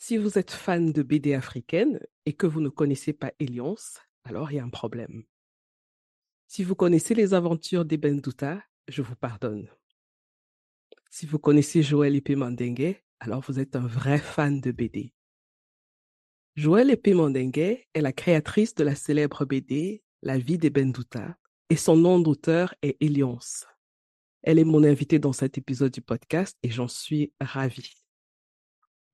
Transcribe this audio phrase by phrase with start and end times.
[0.00, 4.52] Si vous êtes fan de BD africaine et que vous ne connaissez pas Eliance, alors
[4.52, 5.24] il y a un problème.
[6.46, 9.68] Si vous connaissez les aventures d'Eben Douta, je vous pardonne.
[11.10, 15.12] Si vous connaissez Joël Ipé Mandengue, alors vous êtes un vrai fan de BD.
[16.54, 21.36] Joël Epé Mandengue est la créatrice de la célèbre BD La vie d'Eben Douta
[21.70, 23.66] et son nom d'auteur est Eliance.
[24.42, 28.07] Elle est mon invitée dans cet épisode du podcast et j'en suis ravie.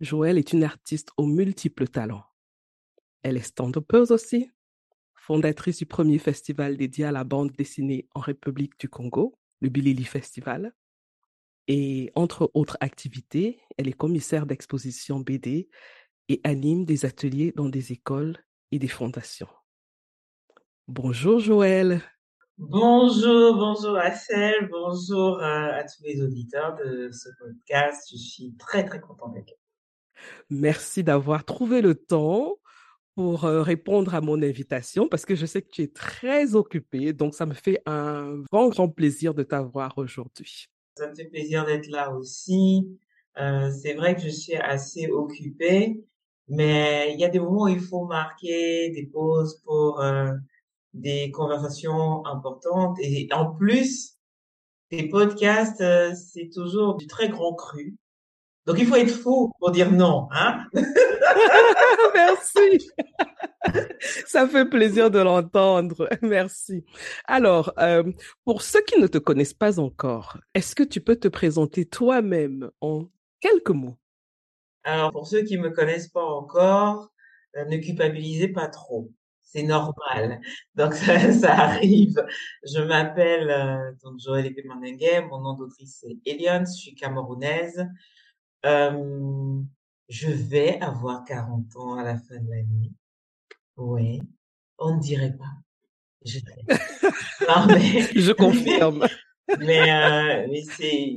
[0.00, 2.24] Joël est une artiste aux multiples talents.
[3.22, 3.76] Elle est stand
[4.10, 4.50] aussi,
[5.14, 10.04] fondatrice du premier festival dédié à la bande dessinée en République du Congo, le Bilili
[10.04, 10.74] Festival.
[11.68, 15.70] Et entre autres activités, elle est commissaire d'exposition BD
[16.28, 18.36] et anime des ateliers dans des écoles
[18.72, 19.48] et des fondations.
[20.88, 22.02] Bonjour Joël.
[22.58, 28.08] Bonjour, bonjour Assel, bonjour à, à, tous les auditeurs de ce podcast.
[28.12, 29.54] Je suis très très contente d'être.
[30.50, 32.56] Merci d'avoir trouvé le temps
[33.14, 37.34] pour répondre à mon invitation parce que je sais que tu es très occupée, donc
[37.34, 40.66] ça me fait un grand grand plaisir de t'avoir aujourd'hui.
[40.96, 42.88] Ça me fait plaisir d'être là aussi.
[43.38, 46.04] Euh, c'est vrai que je suis assez occupée,
[46.48, 50.32] mais il y a des moments où il faut marquer des pauses pour euh,
[50.92, 52.96] des conversations importantes.
[53.00, 54.18] Et en plus,
[54.88, 57.96] tes podcasts, euh, c'est toujours du très grand cru.
[58.66, 60.64] Donc il faut être fou pour dire non, hein?
[62.14, 62.90] Merci.
[64.26, 66.08] Ça fait plaisir de l'entendre.
[66.22, 66.84] Merci.
[67.26, 68.10] Alors, euh,
[68.44, 72.70] pour ceux qui ne te connaissent pas encore, est-ce que tu peux te présenter toi-même
[72.80, 73.08] en
[73.40, 73.96] quelques mots?
[74.84, 77.10] Alors, pour ceux qui me connaissent pas encore,
[77.56, 79.10] euh, ne culpabilisez pas trop.
[79.42, 80.40] C'est normal.
[80.74, 82.24] Donc, ça, ça, arrive.
[82.64, 85.28] Je m'appelle euh, donc Joël Epemandengue.
[85.30, 86.66] Mon nom d'autrice, c'est Eliane.
[86.66, 87.86] Je suis camerounaise.
[88.64, 89.60] Euh,
[90.08, 92.92] je vais avoir 40 ans à la fin de l'année.
[93.76, 94.20] Ouais,
[94.78, 95.52] on ne dirait pas.
[96.24, 96.38] Je,
[97.48, 99.06] non, mais, je confirme.
[99.58, 101.16] mais, euh, mais c'est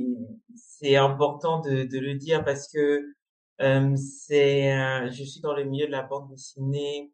[0.56, 3.14] c'est important de, de le dire parce que
[3.60, 7.12] euh, c'est euh, je suis dans le milieu de la bande dessinée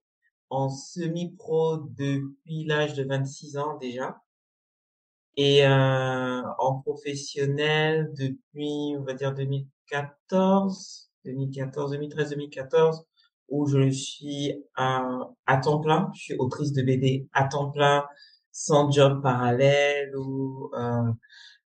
[0.51, 4.21] en semi-pro depuis l'âge de 26 ans déjà
[5.37, 9.33] et euh, en professionnel depuis on va dire
[9.91, 13.07] 2014 2014 2013 2014
[13.49, 15.29] où je suis à,
[15.63, 16.11] temps plein.
[16.15, 18.05] Je suis autrice de BD à temps plein,
[18.53, 21.13] sans job parallèle ou euh,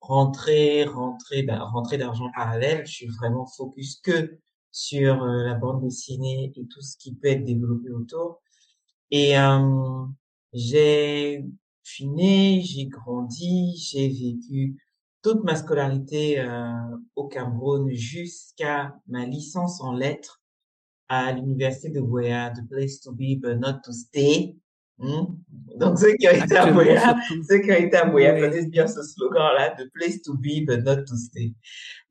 [0.01, 2.87] rentrer, rentrer, ben, rentrer d'argent parallèle.
[2.87, 4.39] Je suis vraiment focus que
[4.71, 8.43] sur euh, la bande dessinée et tout ce qui peut être développé autour.
[9.11, 10.05] Et euh,
[10.53, 11.45] j'ai,
[11.83, 14.77] je suis née, j'ai grandi, j'ai vécu
[15.23, 20.41] toute ma scolarité euh, au Cameroun jusqu'à ma licence en lettres
[21.09, 24.57] à l'université de Boya, the place to be but not to stay.
[24.99, 25.37] Hmm?
[25.77, 27.17] Donc, ceux qui ont été à Boya,
[27.49, 30.83] ceux qui ont été à Boya connaissent bien ce slogan-là, the place to be but
[30.85, 31.55] not to stay.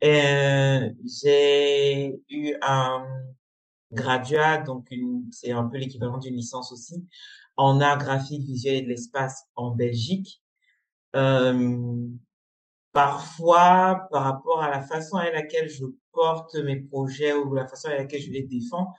[0.03, 3.05] Euh, j'ai eu un
[3.91, 4.87] graduat, donc
[5.31, 7.03] c'est un peu l'équivalent d'une licence aussi,
[7.57, 10.41] en art graphique, visuel et de l'espace en Belgique.
[11.15, 12.07] Euh,
[12.95, 15.83] parfois, par rapport à la façon à laquelle je
[16.13, 18.93] porte mes projets ou la façon à laquelle je les défends,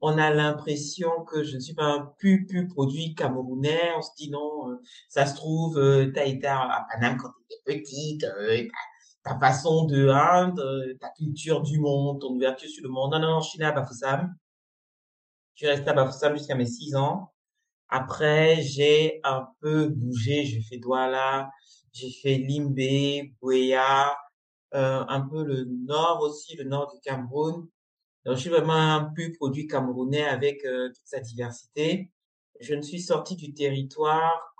[0.00, 3.92] on a l'impression que je ne suis pas un pu pu produit camerounais.
[3.96, 4.80] On se dit non, euh,
[5.10, 8.64] ça se trouve, euh, t'as été à Paname quand t'étais petite, euh,
[9.22, 10.54] ta façon de hein,
[10.98, 13.12] ta culture du monde, ton ouverture sur le monde.
[13.12, 14.34] Non, non, je suis né à Bafoussam.
[15.54, 17.32] Je suis resté à Bafoussam jusqu'à mes six ans.
[17.88, 20.46] Après, j'ai un peu bougé.
[20.46, 21.50] J'ai fait Douala,
[21.92, 24.16] j'ai fait Limbe, Bouéa,
[24.74, 27.68] euh, un peu le nord aussi, le nord du Cameroun.
[28.24, 32.10] Donc, je suis vraiment un pur produit camerounais avec euh, toute sa diversité.
[32.60, 34.54] Je ne suis sorti du territoire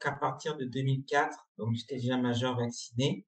[0.00, 3.24] qu'à partir de 2004, donc j'étais déjà majeur vacciné.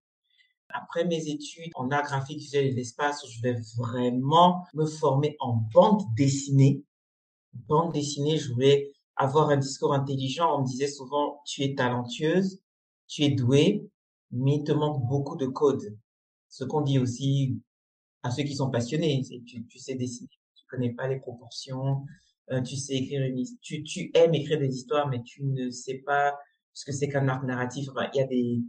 [0.71, 5.55] après mes études en art graphique visuel et l'espace, je vais vraiment me former en
[5.73, 6.83] bande dessinée.
[7.69, 10.57] Bande dessinée, je voulais avoir un discours intelligent.
[10.57, 12.61] On me disait souvent, tu es talentueuse,
[13.07, 13.87] tu es douée,
[14.31, 15.97] mais il te manque beaucoup de code.
[16.49, 17.61] Ce qu'on dit aussi
[18.23, 22.05] à ceux qui sont passionnés, c'est tu, tu sais dessiner, tu connais pas les proportions,
[22.51, 26.03] euh, tu sais écrire une tu, tu aimes écrire des histoires, mais tu ne sais
[26.05, 26.35] pas
[26.73, 27.89] ce que c'est qu'un arc narratif.
[28.15, 28.63] Il y a des,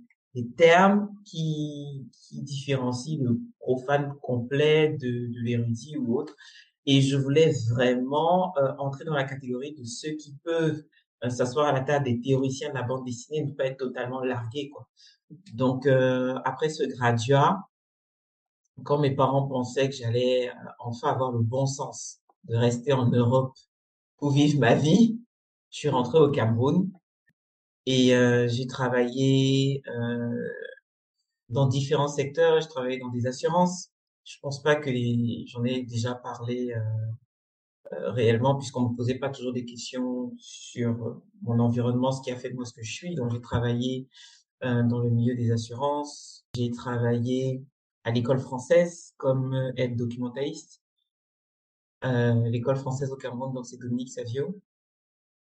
[0.57, 6.36] termes qui, différencient le profane complet de, l'érudit ou autre.
[6.86, 10.83] Et je voulais vraiment euh, entrer dans la catégorie de ceux qui peuvent
[11.30, 14.70] s'asseoir à la table des théoriciens de la bande dessinée ne pas être totalement largués.
[14.70, 14.88] Quoi.
[15.54, 17.60] Donc, euh, après ce graduat,
[18.84, 23.54] quand mes parents pensaient que j'allais enfin avoir le bon sens de rester en Europe
[24.18, 25.20] pour vivre ma vie,
[25.70, 26.92] je suis rentrée au Cameroun
[27.86, 30.50] et euh, j'ai travaillé euh,
[31.50, 32.62] dans différents secteurs.
[32.62, 33.90] Je travaillé dans des assurances.
[34.24, 34.90] Je pense pas que
[35.48, 37.23] j'en ai déjà parlé euh, euh,
[38.07, 42.50] réellement puisqu'on me posait pas toujours des questions sur mon environnement, ce qui a fait
[42.50, 43.16] de moi ce que je suis.
[43.16, 44.07] Donc j'ai travaillé
[44.63, 46.45] euh, dans le milieu des assurances.
[46.56, 47.63] J'ai travaillé
[48.04, 50.81] à l'école française comme aide documentaliste.
[52.04, 54.60] l'école française au Cameroun, donc c'est Dominique Savio.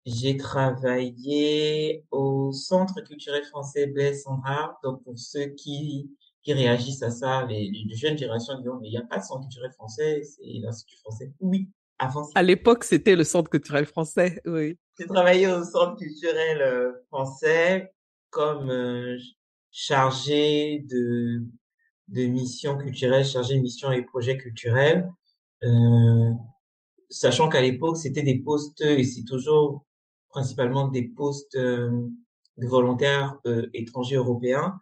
[0.06, 4.78] J'ai travaillé au Centre culturel français Blaise Sandrard.
[4.84, 8.92] Donc, pour ceux qui, qui réagissent à ça, les, les jeunes générations disent, mais il
[8.92, 11.32] n'y a pas de Centre culturel français, c'est l'Institut français.
[11.40, 12.28] Oui, avant.
[12.34, 14.78] À l'époque, c'était le Centre culturel français, oui.
[14.98, 17.92] J'ai travaillé au Centre culturel euh, français
[18.30, 19.16] comme euh,
[19.70, 21.42] chargé de,
[22.08, 25.10] de missions culturelles, chargé de missions et projets culturels.
[25.64, 26.30] Euh,
[27.08, 29.84] sachant qu'à l'époque, c'était des postes, et c'est toujours
[30.28, 31.90] principalement des postes euh,
[32.58, 34.80] de volontaires euh, étrangers européens,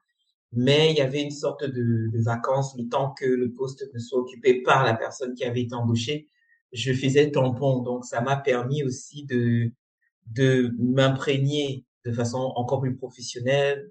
[0.52, 3.98] mais il y avait une sorte de, de vacances le temps que le poste ne
[3.98, 6.28] soit occupé par la personne qui avait été embauchée.
[6.74, 9.72] Je faisais tampon, donc ça m'a permis aussi de
[10.26, 13.90] de m'imprégner de façon encore plus professionnelle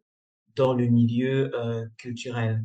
[0.56, 2.64] dans le milieu euh, culturel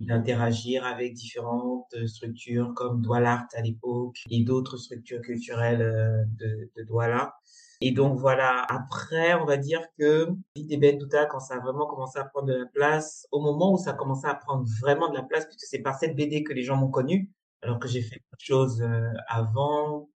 [0.00, 6.82] d'interagir avec différentes structures comme Douala à l'époque et d'autres structures culturelles euh, de, de
[6.84, 7.34] Douala.
[7.80, 10.98] Et donc voilà, après, on va dire que l'idée
[11.30, 13.94] quand ça a vraiment commencé à prendre de la place, au moment où ça a
[13.94, 16.76] commencé à prendre vraiment de la place, puisque c'est par cette BD que les gens
[16.76, 17.30] m'ont connu,
[17.64, 20.10] alors que j'ai fait autre chose euh, avant.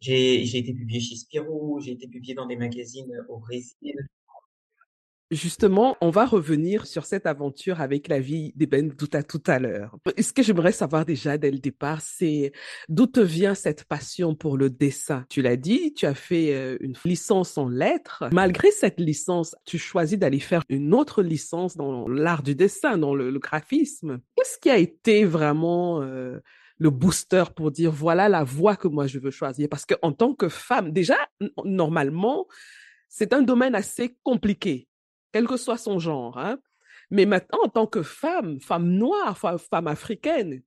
[0.00, 3.94] J'ai, j'ai été publié chez Spirou, j'ai été publié dans des magazines au Brésil.
[5.32, 9.96] Justement, on va revenir sur cette aventure avec la vie d'Eben Douta tout à l'heure.
[10.20, 12.52] Ce que j'aimerais savoir déjà dès le départ, c'est
[12.88, 15.26] d'où te vient cette passion pour le dessin?
[15.28, 18.28] Tu l'as dit, tu as fait euh, une licence en lettres.
[18.32, 23.14] Malgré cette licence, tu choisis d'aller faire une autre licence dans l'art du dessin, dans
[23.14, 24.20] le, le graphisme.
[24.36, 26.38] Qu'est-ce qui a été vraiment euh,
[26.78, 30.34] le booster pour dire voilà la voie que moi je veux choisir Parce qu'en tant
[30.34, 31.16] que femme, déjà,
[31.64, 32.46] normalement,
[33.08, 34.88] c'est un domaine assez compliqué
[35.32, 36.38] quel que soit son genre.
[36.38, 36.58] Hein.
[37.10, 40.62] Mais maintenant, en tant que femme, femme noire, femme africaine,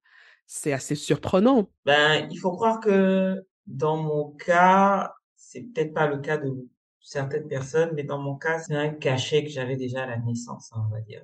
[0.45, 1.71] c'est assez surprenant.
[1.85, 6.67] Ben, il faut croire que dans mon cas, c'est peut-être pas le cas de
[7.01, 10.69] certaines personnes, mais dans mon cas, c'est un cachet que j'avais déjà à la naissance,
[10.73, 11.23] hein, on va dire.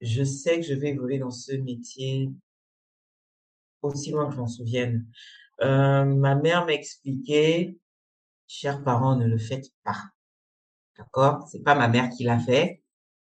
[0.00, 2.28] Je sais que je vais évoluer dans ce métier
[3.82, 5.06] aussi loin que je m'en souvienne.
[5.62, 7.76] Euh, ma mère m'expliquait,
[8.46, 10.02] chers parents, ne le faites pas.
[10.98, 11.46] D'accord?
[11.48, 12.82] C'est pas ma mère qui l'a fait,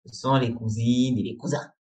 [0.07, 1.73] ce sont les cousines et les cousins.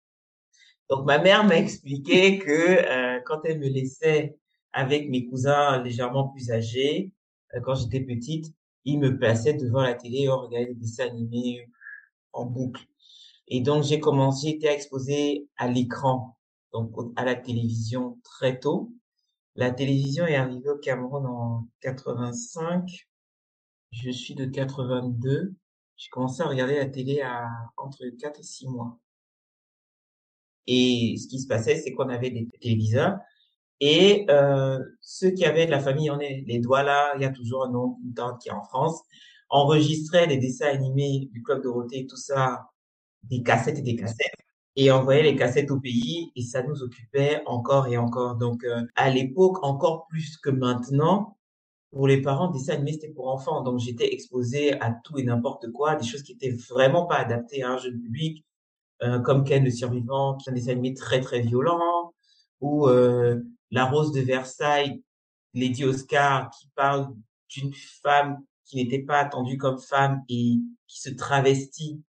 [0.89, 4.37] Donc ma mère m'a expliqué que euh, quand elle me laissait
[4.73, 7.11] avec mes cousins légèrement plus âgés,
[7.55, 8.53] euh, quand j'étais petite,
[8.85, 11.69] ils me passaient devant la télé et on regardait des dessins animés
[12.33, 12.85] en boucle.
[13.47, 16.37] Et donc j'ai commencé, j'étais exposée à l'écran,
[16.73, 18.91] donc à la télévision très tôt.
[19.55, 23.07] La télévision est arrivée au Cameroun en 85.
[23.91, 25.53] Je suis de 82
[25.99, 27.45] j'ai commencé à regarder la télé à
[27.75, 28.97] entre 4 et 6 mois.
[30.65, 33.17] Et ce qui se passait, c'est qu'on avait des téléviseurs
[33.81, 37.25] et euh, ceux qui avaient de la famille, on est les doigts là, il y
[37.25, 39.01] a toujours un nom, une tante qui est en France,
[39.49, 42.69] enregistraient les dessins animés du Club Dorothée, tout ça,
[43.23, 44.35] des cassettes et des cassettes,
[44.79, 48.37] et envoyaient les cassettes au pays, et ça nous occupait encore et encore.
[48.37, 51.37] Donc, euh, à l'époque, encore plus que maintenant,
[51.91, 53.61] pour les parents, des dessins animés, c'était pour enfants.
[53.61, 57.61] Donc, j'étais exposée à tout et n'importe quoi, des choses qui étaient vraiment pas adaptées
[57.61, 58.45] à un jeune public,
[59.03, 62.13] euh, comme Ken le survivant, qui est un dessin animé très, très violent,
[62.61, 63.37] ou euh,
[63.71, 65.03] La Rose de Versailles,
[65.53, 67.09] Lady Oscar, qui parle
[67.49, 70.53] d'une femme qui n'était pas attendue comme femme et
[70.87, 72.01] qui se travestit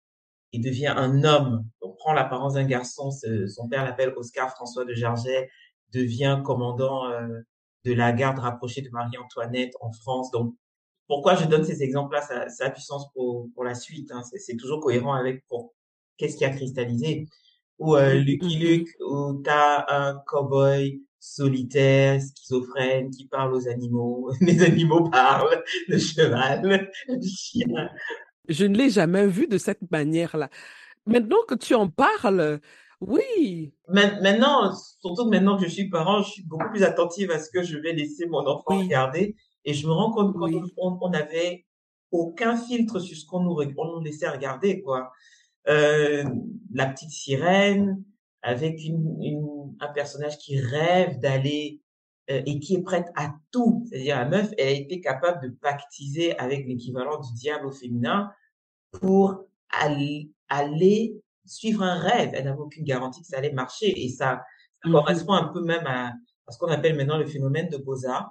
[0.53, 4.95] et devient un homme, donc prend l'apparence d'un garçon, son père l'appelle Oscar François de
[4.95, 5.49] Jarget,
[5.93, 7.41] devient commandant euh,
[7.85, 10.31] de la garde rapprochée de Marie-Antoinette en France.
[10.31, 10.55] Donc,
[11.07, 12.23] pourquoi je donne ces exemples-là?
[12.23, 14.11] Ça, ça, a du sens pour, pour la suite.
[14.13, 14.23] Hein.
[14.37, 15.75] C'est toujours cohérent avec pour
[16.17, 17.27] qu'est-ce qui a cristallisé.
[17.79, 18.63] Ou euh, Lucky Mhm.
[18.63, 24.31] Luke, où t'as un cowboy solitaire, schizophrène, qui parle aux animaux.
[24.41, 27.89] Les animaux parlent, le cheval, le chien.
[28.51, 30.51] Je ne l'ai jamais vu de cette manière-là.
[31.07, 32.61] Maintenant que tu en parles,
[33.01, 37.51] oui, Maintenant, surtout maintenant que je suis parent, je suis beaucoup plus attentive à ce
[37.51, 39.37] que je vais laisser mon enfant oui, regarder.
[39.65, 41.67] Et je me rends compte qu'on oui, on, avait
[42.13, 45.11] aucun filtre sur ce qu'on nous, re- on nous laissait regarder, quoi.
[45.69, 46.25] Euh,
[46.73, 48.03] la petite sirène,
[48.43, 51.81] avec une, une- un personnage qui rêve d'aller
[52.31, 53.85] euh, et qui est prête à tout.
[53.89, 58.31] C'est-à-dire, la meuf, elle a été capable de pactiser avec l'équivalent du diable au féminin
[58.93, 61.15] pour aller, aller
[61.47, 62.31] suivre un rêve.
[62.35, 64.05] Elle n'avait aucune garantie que ça allait marcher.
[64.05, 64.43] Et ça,
[64.83, 66.13] ça mhm, correspond un peu même à,
[66.47, 68.31] à ce qu'on appelle maintenant le phénomène de Beaux-Arts,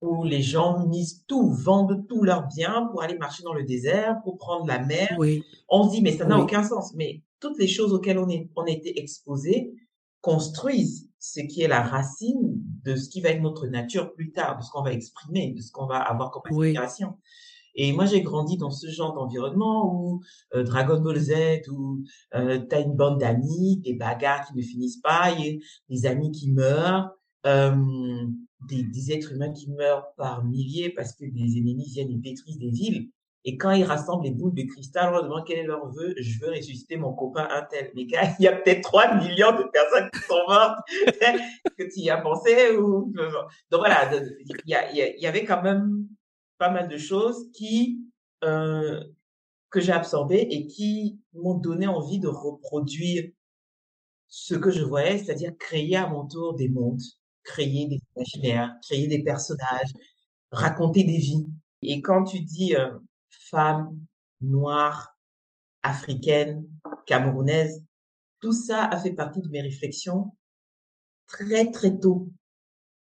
[0.00, 4.20] où les gens misent tout, vendent tous leurs biens pour aller marcher dans le désert,
[4.22, 5.14] pour prendre la mer.
[5.18, 6.94] oui, On se dit, mais ça n'a oui, aucun sens.
[6.94, 9.72] Mais toutes les choses auxquelles on, est, on a été exposés
[10.24, 14.56] construisent ce qui est la racine de ce qui va être notre nature plus tard,
[14.56, 17.18] de ce qu'on va exprimer, de ce qu'on va avoir comme oui, aspiration.
[17.74, 20.22] Et moi, j'ai grandi dans ce genre d'environnement où
[20.54, 22.04] euh, Dragon Ball Z, où
[22.34, 26.32] euh, tu as une bande d'amis, des bagarres qui ne finissent pas, et des amis
[26.32, 27.10] qui meurent,
[27.44, 27.76] euh,
[28.70, 32.58] des, des êtres humains qui meurent par milliers parce que des ennemis viennent et détruisent
[32.58, 33.10] des villes.
[33.46, 36.14] Et quand ils rassemblent les boules de cristal, on leur demande quel est leur vœu?
[36.16, 37.92] Je veux ressusciter mon copain Intel.
[37.94, 40.78] Mais gars, il y a peut-être 3 millions de personnes qui sont mortes.
[41.78, 43.12] que tu y as pensé ou...
[43.70, 46.06] Donc voilà, il y, a, il y avait quand même
[46.58, 48.00] pas mal de choses qui
[48.44, 49.02] euh,
[49.70, 53.24] que j'ai absorbées et qui m'ont donné envie de reproduire
[54.28, 57.00] ce que je voyais, c'est-à-dire créer à mon tour des mondes,
[57.42, 59.92] créer des imaginaires, créer des personnages,
[60.52, 61.44] raconter des vies.
[61.82, 62.88] Et quand tu dis euh,
[63.40, 63.98] femme
[64.40, 65.16] noire,
[65.82, 66.66] africaine,
[67.06, 67.84] camerounaise,
[68.40, 70.36] tout ça a fait partie de mes réflexions
[71.26, 72.28] très très tôt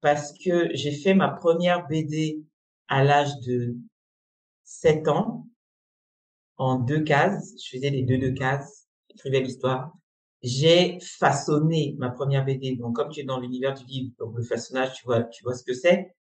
[0.02, 2.44] parce que j'ai fait ma première BD
[2.88, 3.78] à l'âge de
[4.64, 5.48] 7 ans
[6.58, 7.54] en deux cases.
[7.64, 9.94] Je faisais les deux deux cases, écrivais l'histoire.
[10.42, 12.76] J'ai façonné ma première BD.
[12.76, 15.64] Donc, comme tu es dans l'univers du livre, le façonnage, tu vois, tu vois ce
[15.64, 16.16] que c'est.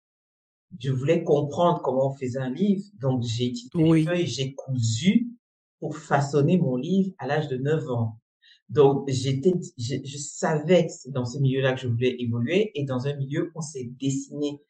[0.78, 2.84] Je voulais comprendre comment on faisait un livre.
[3.00, 5.30] Donc, j'ai les oui, feuilles, j'ai cousu
[5.80, 8.18] pour façonner mon livre à l'âge de 9 ans.
[8.68, 12.84] Donc, j'étais, je, je savais que c'est dans ce milieu-là que je voulais évoluer et
[12.84, 14.60] dans un milieu où on s'est dessiné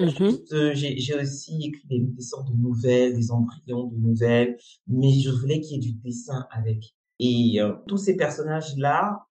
[0.00, 5.12] euh, j'ai j'ai aussi écrit des, des sortes de nouvelles, des embryons de nouvelles, mais
[5.12, 6.94] je voulais qu'il y ait du dessin avec.
[7.18, 9.26] Et euh, tous ces personnages-là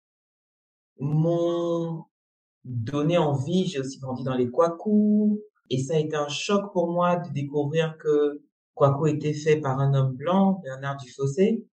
[1.00, 2.06] m'ont
[2.66, 3.68] donné envie.
[3.68, 5.40] J'ai aussi grandi dans les Kwaku,
[5.70, 8.42] et ça a été un choc pour moi de découvrir que
[8.76, 11.66] Kwaku était fait par un homme blanc, Bernard Dufossé.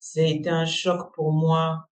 [0.00, 1.86] Ça a été un choc pour moi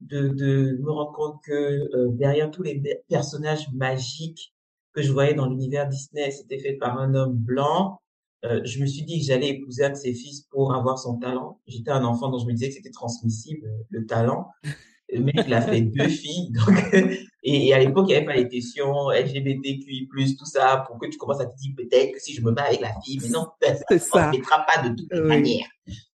[0.00, 4.54] de, de me rendre compte que euh, derrière tous les personnages magiques
[4.92, 8.00] que je voyais dans l'univers Disney, c'était fait par un homme blanc.
[8.44, 11.18] Euh, je me suis dit que j'allais épouser un de ses fils pour avoir son
[11.18, 11.60] talent.
[11.66, 14.50] J'étais un enfant dont je me disais que c'était transmissible, le talent.
[15.12, 16.50] Le mec, il a fait deux filles.
[16.66, 16.94] Donc,
[17.42, 21.06] et, et à l'époque, il n'y avait pas les questions LGBTQI+, tout ça, pour que
[21.06, 23.28] tu commences à te dire peut-être que si je me mets avec la fille, mais
[23.28, 25.68] non, ça c'est ne ça, transmettra pas de toutes les oui, manières.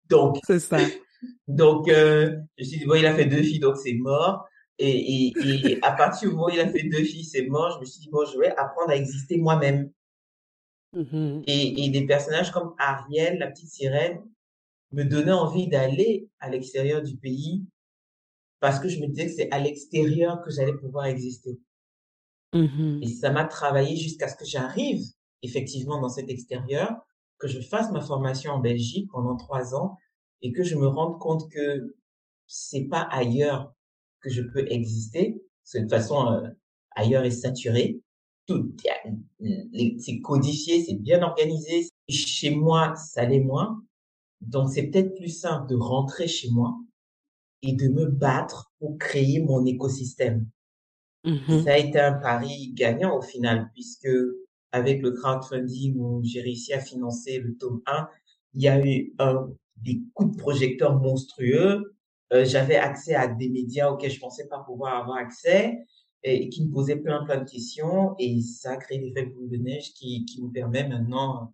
[0.09, 0.77] Donc, c'est ça.
[1.49, 4.45] donc, euh, je me suis dit, bon, il a fait deux filles, donc c'est mort.
[4.79, 7.75] Et, et, et à partir du moment où il a fait deux filles, c'est mort,
[7.77, 9.91] je me suis dit, bon, je vais apprendre à exister moi-même.
[10.93, 14.23] Mhm, Et, et des personnages comme Ariel, la petite sirène,
[14.93, 17.65] me donnaient envie d'aller à l'extérieur du pays
[18.63, 21.59] parce que je me disais que c'est à l'extérieur que j'allais pouvoir exister.
[22.53, 25.03] mhm, Et ça m'a travaillé jusqu'à ce que j'arrive
[25.43, 26.95] effectivement dans cet extérieur,
[27.39, 29.99] que je fasse ma formation en Belgique pendant trois ans
[30.43, 31.97] et que je me rende compte que
[32.47, 33.75] c'est pas ailleurs
[34.21, 35.43] que je peux exister.
[35.65, 36.49] Parce que de toute façon, euh,
[36.93, 38.01] ailleurs est saturé.
[38.47, 38.77] Tout,
[39.99, 41.89] c'est codifié, c'est bien organisé.
[42.09, 43.83] Chez moi, ça l'est moins.
[44.41, 46.77] Donc, c'est peut-être plus simple de rentrer chez moi
[47.63, 50.47] et de me battre pour créer mon écosystème.
[51.25, 54.09] Mhm, ça a été un pari gagnant au final, puisque
[54.73, 58.09] avec le crowdfunding où j'ai réussi à financer le tome 1,
[58.55, 61.95] il y a eu un, des coups de projecteur monstrueux.
[62.33, 65.79] Euh, j'avais accès à des médias auxquels je pensais pas pouvoir avoir accès
[66.23, 69.59] et, qui me posaient plein plein de questions et ça a créé l'effet boule de
[69.59, 71.53] neige qui, qui me permet maintenant,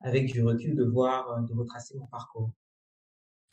[0.00, 2.50] avec du recul, de voir, de retracer mon parcours.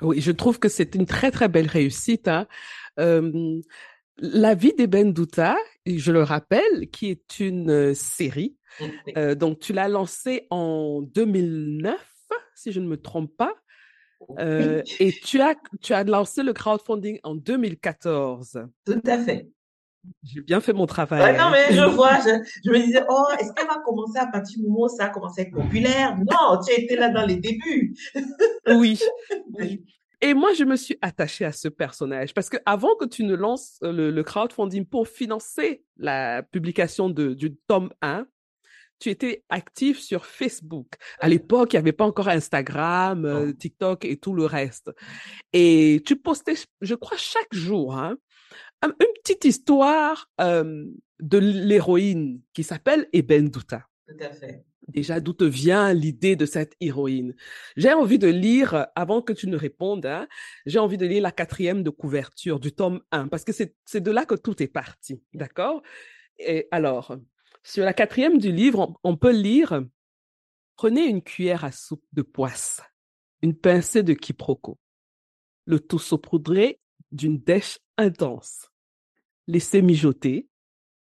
[0.02, 2.28] Oui, je trouve que c'est une très très belle réussite.
[2.28, 2.48] Hein.
[3.00, 3.62] Euh,
[4.18, 8.56] la vie d'Eben Douta, je le rappelle, qui est une euh, série.
[9.18, 11.96] Euh, donc, tu l'as lancée en 2009,
[12.56, 13.54] si je ne me trompe pas.
[14.40, 18.66] Euh, et tu as, tu as lancé le crowdfunding en 2014.
[18.86, 19.50] Tout à fait.
[20.24, 21.38] J'ai bien fait mon travail.
[21.38, 24.68] non, mais je vois, je, me disais, oh, est-ce qu'elle va commencer à partir du
[24.68, 26.18] moment où ça a commencé à être populaire?
[26.18, 27.96] Non, tu étais là dans les débuts.
[28.68, 29.00] oui,
[29.54, 29.84] oui.
[30.22, 33.36] Et moi, je me suis attachée à ce personnage parce que avant que tu ne
[33.36, 38.26] lances le, le crowdfunding pour financer la publication de, du tome 1,
[39.04, 40.94] tu étais active sur Facebook.
[41.20, 44.92] À l'époque, il n'y avait pas encore Instagram, euh, TikTok et tout le reste.
[45.52, 48.16] Et tu postais, je crois, chaque jour, hein,
[48.92, 50.86] une petite histoire euh,
[51.20, 53.88] de l'héroïne qui s'appelle Eben Douta.
[54.08, 54.66] Tout à fait.
[54.90, 57.36] Déjà, d'où te vient l'idée de cette héroïne?
[57.78, 60.28] J'ai envie de lire, avant que tu ne répondes, hein,
[60.66, 64.12] j'ai envie de lire la quatrième de couverture du tome 1, parce que c'est de
[64.12, 65.82] là que tout est parti, d'accord?
[66.38, 67.16] Et alors,
[67.64, 69.84] sur la quatrième du livre, on, peut lire
[70.76, 72.82] Prenez une cuillère à soupe de poisse,
[73.42, 74.80] une pincée de quiproquo,
[75.66, 78.70] le tout saupoudré d'une dèche intense.
[79.48, 80.48] Laissez mijoter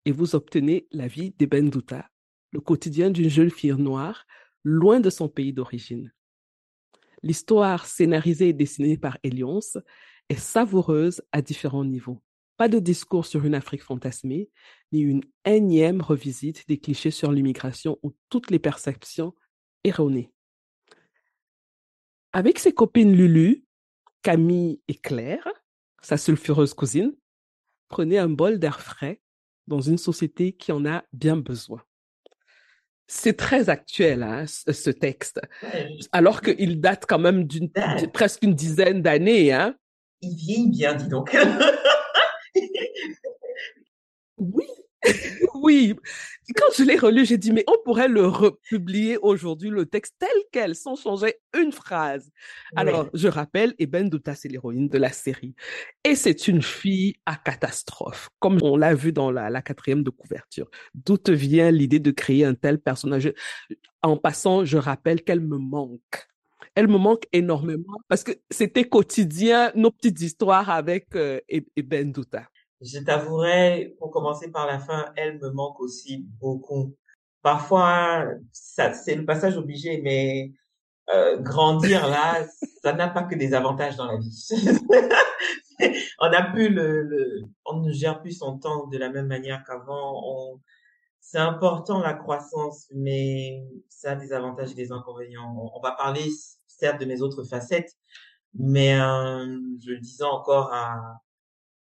[0.06, 2.10] et vous obtenez la vie d'Eben Douta,
[2.52, 4.26] le quotidien d'une jeune fille noire
[4.64, 6.12] loin de son pays d'origine.
[7.22, 9.60] L'histoire scénarisée et dessinée par Elions
[10.30, 12.22] est savoureuse à différents niveaux.
[12.58, 14.50] Pas de discours sur une Afrique fantasmée,
[14.92, 19.34] ni une énième revisite des clichés sur l'immigration ou toutes les perceptions
[19.84, 20.32] erronées.
[22.32, 23.64] Avec ses copines Lulu,
[24.22, 25.48] Camille et Claire,
[26.02, 27.16] sa sulfureuse cousine,
[27.94, 29.22] prenez un bol d'air frais
[29.68, 31.84] dans une société qui en a bien besoin.
[33.06, 35.40] C'est très actuel, hein, ce texte,
[36.12, 37.70] alors qu'il date quand même d'une
[38.12, 39.54] presque une dizaine d'années.
[39.54, 39.76] Hein.
[40.22, 41.38] Il vieillit bien, dis donc.
[44.40, 44.66] Oui,
[45.56, 45.96] oui.
[46.56, 50.30] Quand je l'ai relu, j'ai dit, mais on pourrait le republier aujourd'hui, le texte tel
[50.52, 52.30] quel, sans changer une phrase.
[52.76, 55.56] Alors, je rappelle, Eben Douta, c'est l'héroïne de la série.
[56.04, 60.10] Et c'est une fille à catastrophe, comme on l'a vu dans la, la quatrième de
[60.10, 60.70] couverture.
[60.94, 63.32] D'où te vient l'idée de créer un tel personnage?
[64.02, 66.28] En passant, je rappelle qu'elle me manque
[66.76, 72.48] elle me manque énormément parce que c'était quotidien, nos petites histoires avec euh, Eben Douta.
[72.84, 76.96] Je t'avouerai, pour commencer par la fin, elle me manque aussi beaucoup.
[77.42, 80.52] Parfois, ça, c'est le passage obligé, mais
[81.14, 82.46] euh, grandir là,
[82.84, 84.50] ça n'a pas que des avantages dans la vie.
[86.20, 89.64] on a plus le, le, on ne gère plus son temps de la même manière
[89.66, 90.22] qu'avant.
[90.26, 90.60] On,
[91.20, 95.72] c'est important la croissance, mais ça a des avantages et des inconvénients.
[95.74, 96.30] On, va parler
[96.68, 97.92] certes de mes autres facettes,
[98.54, 101.22] mais euh, je le disais encore à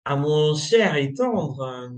[0.07, 1.89] à mon cher et tendre, euh,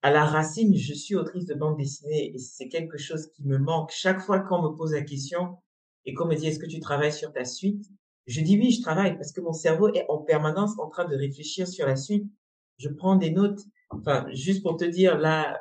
[0.00, 3.58] à la racine, je suis autrice de bande dessinée et c'est quelque chose qui me
[3.58, 3.90] manque.
[3.92, 5.58] Chaque fois qu'on me pose la question
[6.06, 7.84] et qu'on me dit est-ce que tu travailles sur ta suite,
[8.26, 11.14] je dis oui, je travaille parce que mon cerveau est en permanence en train de
[11.14, 12.24] réfléchir sur la suite.
[12.78, 13.60] Je prends des notes.
[13.90, 15.58] Enfin, juste pour te dire, là,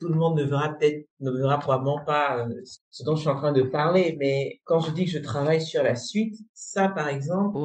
[0.00, 3.28] tout le monde ne verra peut-être, ne verra probablement pas euh, ce dont je suis
[3.28, 6.88] en train de parler, mais quand je dis que je travaille sur la suite, ça,
[6.88, 7.58] par exemple,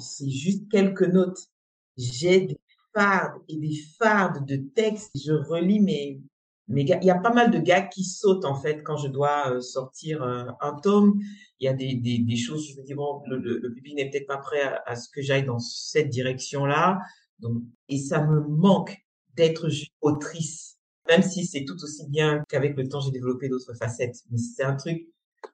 [0.00, 1.48] c'est juste quelques notes
[1.96, 2.60] j'ai des
[2.94, 5.10] fardes et des fardes de textes.
[5.14, 6.20] Je relis mes,
[6.68, 6.98] mes gars.
[7.02, 9.60] Il y a pas mal de gars qui sautent, en fait, quand je dois euh,
[9.60, 11.20] sortir euh, un tome.
[11.60, 14.10] Il y a des, des, des choses, je me dis, bon, le, le, le n'est
[14.10, 16.98] peut-être pas prêt à, ce que j'aille dans cette direction-là.
[17.38, 18.96] Donc, et ça me manque
[19.34, 19.68] d'être
[20.00, 20.78] autrice,
[21.08, 24.16] même si c'est tout aussi bien qu'avec le temps, j'ai développé d'autres facettes.
[24.30, 25.06] Mais c'est un truc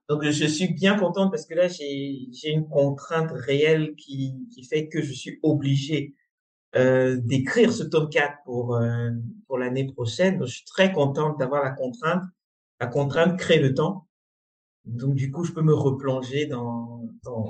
[0.09, 4.88] donc je suis bien contente parce que là j'ai une contrainte réelle qui qui fait
[4.88, 6.14] que je suis obligée
[6.79, 9.11] euh, d'écrire ce tome 4 pour euh,
[9.47, 10.38] pour l'année prochaine.
[10.38, 12.23] Donc, je suis très contente d'avoir la contrainte.
[12.81, 14.07] La contrainte crée le temps.
[14.85, 17.49] Donc du coup, je peux me replonger dans dans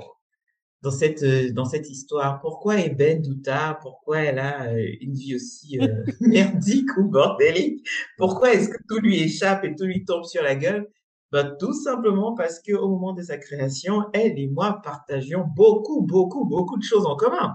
[0.81, 2.39] dans cette dans cette histoire.
[2.41, 3.79] Pourquoi Eben Douta?
[3.81, 5.79] Pourquoi elle a euh, une vie aussi
[6.21, 7.87] merdique ou bordélique?
[8.17, 10.89] Pourquoi est-ce que tout lui échappe et tout lui tombe sur la gueule?
[11.31, 16.01] Ben, tout simplement parce que au moment de sa création, elle et moi partagions beaucoup,
[16.01, 17.53] beaucoup, beaucoup de choses en commun.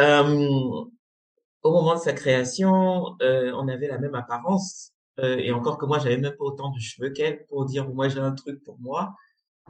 [0.00, 0.84] Euh,
[1.62, 4.92] au moment de sa création, euh, on avait la même apparence.
[5.20, 8.08] Euh, et encore que moi, j'avais même pas autant de cheveux qu'elle pour dire moi
[8.08, 9.14] j'ai un truc pour moi.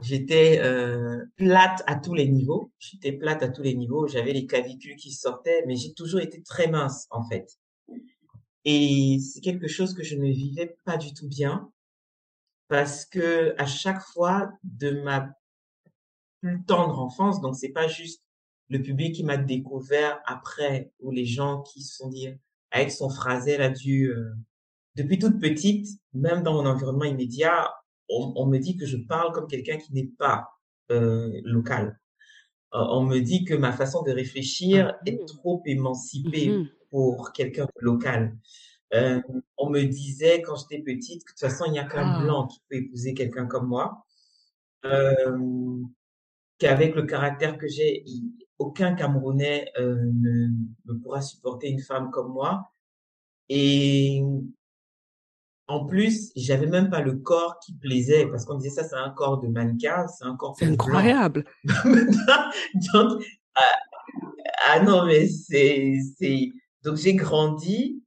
[0.01, 2.71] J'étais euh, plate à tous les niveaux.
[2.79, 4.07] J'étais plate à tous les niveaux.
[4.07, 7.47] J'avais les clavicules qui sortaient, mais j'ai toujours été très mince en fait.
[8.65, 11.71] Et c'est quelque chose que je ne vivais pas du tout bien
[12.67, 15.29] parce que à chaque fois de ma
[16.45, 17.41] plus tendre enfance.
[17.41, 18.21] Donc, c'est pas juste
[18.69, 22.29] le public qui m'a découvert après ou les gens qui se sont dit,
[22.71, 24.33] avec son phrasé, a dû, euh,
[24.95, 27.73] depuis toute petite, même dans mon environnement immédiat,
[28.09, 30.49] on, on me dit que je parle comme quelqu'un qui n'est pas
[30.91, 31.99] euh, local.
[32.75, 36.69] Euh, on me dit que ma façon de réfléchir Ah, est trop émancipée mhm.
[36.89, 38.37] pour quelqu'un de local.
[38.93, 39.21] Euh,
[39.57, 42.21] on me disait quand j'étais petite que de toute façon, il n'y a qu'un Ah,
[42.21, 44.05] blanc qui peut épouser quelqu'un comme moi.
[44.85, 45.81] Euh,
[46.57, 48.05] qu'avec le caractère que j'ai,
[48.59, 50.47] aucun Camerounais euh, ne,
[50.85, 52.71] ne pourra supporter une femme comme moi.
[53.49, 54.23] Et
[55.67, 59.09] en plus, j'avais même pas le corps qui plaisait parce qu'on disait ça, c'est un
[59.09, 61.45] corps de mannequin, c'est un corps c'est incroyable.
[61.63, 63.23] Donc,
[63.55, 63.75] ah,
[64.67, 66.51] ah non, mais c'est, c'est,
[66.83, 68.03] donc j'ai grandi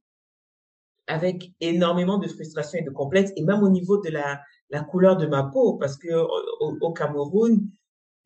[1.07, 5.17] avec énormément de frustration et de complexe, et même au niveau de la, la couleur
[5.17, 7.67] de ma peau, parce que au, au Cameroun,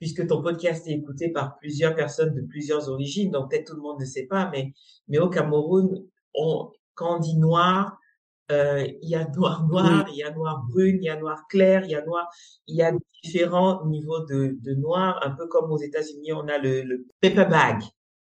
[0.04, 3.82] puisque ton podcast est écouté par plusieurs personnes de plusieurs origines, donc peut-être tout le
[3.82, 4.74] monde ne sait pas, mais,
[5.08, 6.04] mais au Cameroun,
[6.36, 7.98] on, quand on dit noir,
[8.52, 11.18] euh, il y a noir noir, Oui, il y a noir brune, il y a
[11.18, 12.28] noir clair, il y a noir,
[12.68, 12.92] il y a
[13.24, 17.46] différents niveaux de, de noir, un peu comme aux États-Unis, on a le, le paper
[17.46, 17.82] bag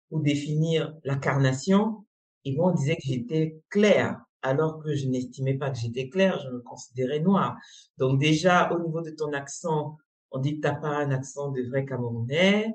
[0.08, 2.06] pour définir la carnation.
[2.46, 6.40] Et moi, on disait que j'étais clair, alors que je n'estimais pas que j'étais clair,
[6.42, 7.54] je me considérais noir.
[7.98, 9.98] Donc déjà, au niveau de ton accent,
[10.30, 12.74] on dit que t'as pas un accent de vrai Camerounais,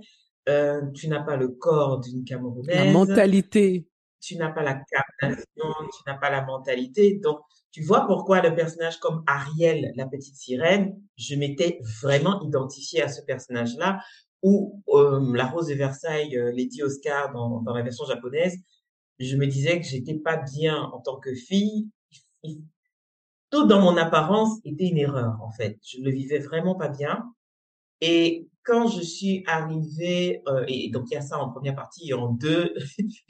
[0.50, 3.88] euh, tu n'as pas le corps d'une la Camerounaise, mentalité.
[4.20, 7.20] tu n'as pas la captation, tu n'as pas la mentalité.
[7.24, 7.40] Donc,
[7.72, 13.08] tu vois pourquoi le personnage comme Ariel, la petite sirène, je m'étais vraiment identifiée à
[13.08, 14.00] ce personnage-là,
[14.44, 18.58] ou euh, la Rose de Versailles, euh, Lady Oscar dans, dans la version japonaise,
[19.20, 21.90] je me disais que j'étais pas bien en tant que fille.
[23.52, 25.78] Tout dans mon apparence était une erreur, en fait.
[25.86, 27.32] Je ne le vivais vraiment pas bien.
[28.02, 32.10] Et quand je suis arrivée, euh, et donc il y a ça en première partie,
[32.10, 32.74] et en deux,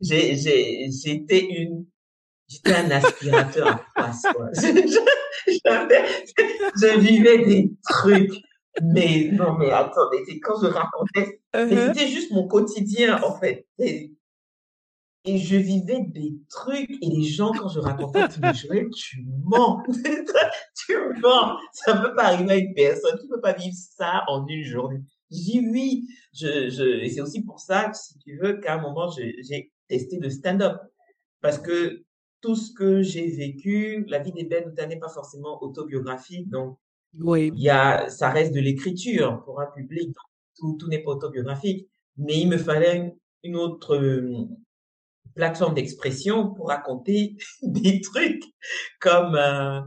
[0.00, 1.86] j'étais une,
[2.48, 4.48] j'étais un aspirateur à poisse, quoi.
[5.48, 6.04] Je, j'avais-
[6.80, 8.32] je vivais des trucs,
[8.82, 11.94] mais non, mais attendez, quand je racontais, mais Uh-huh.
[11.94, 13.66] c'était juste mon quotidien, en fait.
[13.78, 14.12] Et,
[15.26, 19.26] et je vivais des trucs, et les gens, quand je racontais, ils me Joël, tu
[19.44, 19.82] mens.
[20.86, 21.58] Tu mens.
[21.72, 23.18] Ça peut pas arriver à une personne.
[23.20, 25.00] Tu peux pas vivre ça en une journée.
[25.32, 26.06] Je dis oui.
[26.32, 30.18] Je, je, et c'est aussi pour ça si tu veux, qu'à un moment, j'ai testé
[30.20, 30.76] le stand-up.
[31.40, 32.04] Parce que
[32.40, 36.48] tout ce que j'ai vécu, la vie d'ébène n'est pas forcément autobiographique.
[36.50, 36.78] Donc,
[37.18, 40.06] Oui, il y a, ça reste de l'écriture pour un public.
[40.06, 40.14] Donc,
[40.56, 41.88] tout, tout n'est pas autobiographique.
[42.16, 44.46] Mais il me fallait une, une autre euh,
[45.36, 48.42] plateforme d'expression pour raconter des trucs
[48.98, 49.80] comme, euh,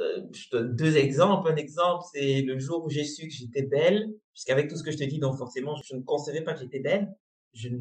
[0.00, 1.50] euh, je te donne deux exemples.
[1.50, 4.90] Un exemple, c'est le jour où j'ai su que j'étais belle, puisqu'avec tout ce que
[4.90, 7.14] je te dis, donc forcément, je ne concevais pas que j'étais belle.
[7.52, 7.78] Je, ne-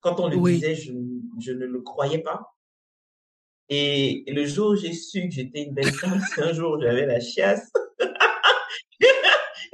[0.00, 0.54] quand on le oui.
[0.54, 2.54] disait, je, ne- je ne le croyais pas.
[3.68, 6.72] Et, et le jour où j'ai su que j'étais une belle femme, c'est un jour
[6.76, 7.70] où j'avais la chiasse.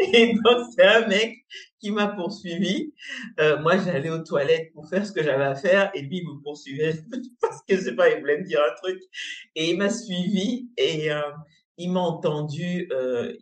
[0.13, 1.45] Et donc, c'est un mec
[1.81, 2.93] qui m'a poursuivi.
[3.41, 6.29] Euh, moi, j'allais aux toilettes pour faire ce que j'avais à faire et lui, il
[6.29, 6.95] me poursuivait
[7.41, 9.01] parce que, je sais pas, il voulait me dire un truc.
[9.55, 11.21] Et il m'a suivi et euh,
[11.79, 12.89] il m'a entendu.
[12.93, 13.35] Euh,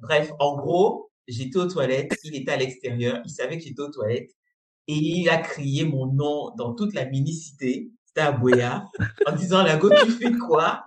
[0.00, 3.90] bref, en gros, j'étais aux toilettes, il était à l'extérieur, il savait que j'étais aux
[3.90, 4.30] toilettes
[4.88, 7.90] et il a crié mon nom dans toute la mini-cité.
[8.04, 8.86] C'était à Boya
[9.26, 10.84] en disant, Lago, tu fais quoi?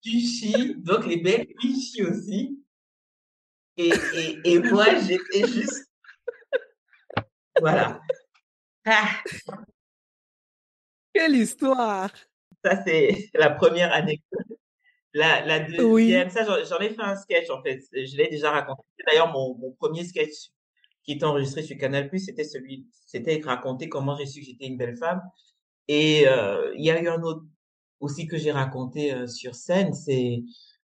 [0.00, 0.76] Tu chies.
[0.78, 2.61] Donc, les belles, ils chient aussi.
[3.76, 5.86] Et, et, et moi, j'étais juste,
[7.60, 8.00] voilà.
[8.84, 9.22] Ah,
[11.14, 12.10] Quelle histoire!
[12.64, 14.46] ça, c'est la première anecdote.
[15.14, 17.80] La, la Oui, deuxième, ça, j'en ai fait un sketch, en fait.
[17.92, 18.82] Je l'ai déjà raconté.
[19.06, 20.50] D'ailleurs, mon, mon premier sketch
[21.04, 24.76] qui était enregistré sur Canal+, c'était celui, c'était raconter comment j'ai su que j'étais une
[24.78, 25.20] belle femme.
[25.88, 27.42] Et euh, il y a eu un autre
[28.00, 29.92] aussi que j'ai raconté euh, sur scène.
[29.92, 30.42] C'est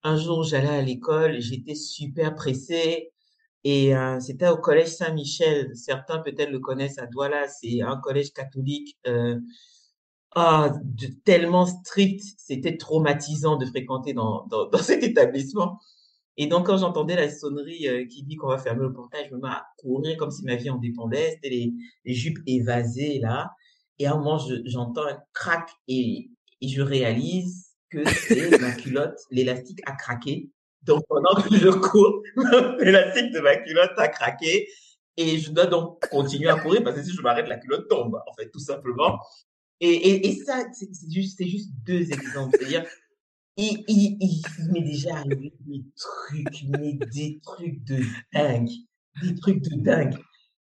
[0.05, 3.13] un jour, j'allais à l'école, j'étais super pressée.
[3.65, 5.71] Et euh, c'était au collège Saint-Michel.
[5.77, 7.49] Certains peut-être le connaissent à Douala.
[7.49, 9.39] C'est un collège catholique euh,
[10.35, 10.73] ah,
[11.25, 12.23] tellement strict.
[12.39, 15.79] C'était traumatisant de fréquenter dans, dans, dans cet établissement.
[16.39, 19.37] Et donc, quand j'entendais la sonnerie euh, qui dit qu'on va fermer le portail, je
[19.37, 21.33] me mets à courir comme si ma vie en dépendait.
[21.33, 21.75] C'était les,
[22.07, 23.53] les jupes évasées, là.
[23.99, 26.31] Et à un moment, je- j'entends un crack et,
[26.63, 30.51] et je réalise que c'est ma culotte, l'élastique a craqué.
[30.83, 32.23] Donc, pendant que je cours,
[32.81, 34.69] l'élastique de ma culotte a craqué.
[35.19, 38.19] Et je dois donc continuer à courir parce que si je m'arrête, la culotte tombe,
[38.27, 39.21] en fait, tout simplement.
[39.81, 42.57] Et, et, ça, c'est juste, juste deux exemples.
[42.57, 42.87] C'est-à-dire,
[43.57, 48.01] il, il, il, il m'est déjà arrivé des trucs, mais des trucs de
[48.33, 48.71] dingue.
[49.23, 50.17] des trucs de dingue.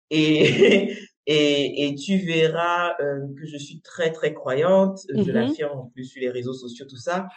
[0.09, 0.97] Et,
[1.29, 5.01] et, et tu verras euh, que je suis très, très croyante.
[5.09, 5.31] Je Mhm.
[5.31, 7.29] l'affirme en plus sur les réseaux sociaux, tout ça.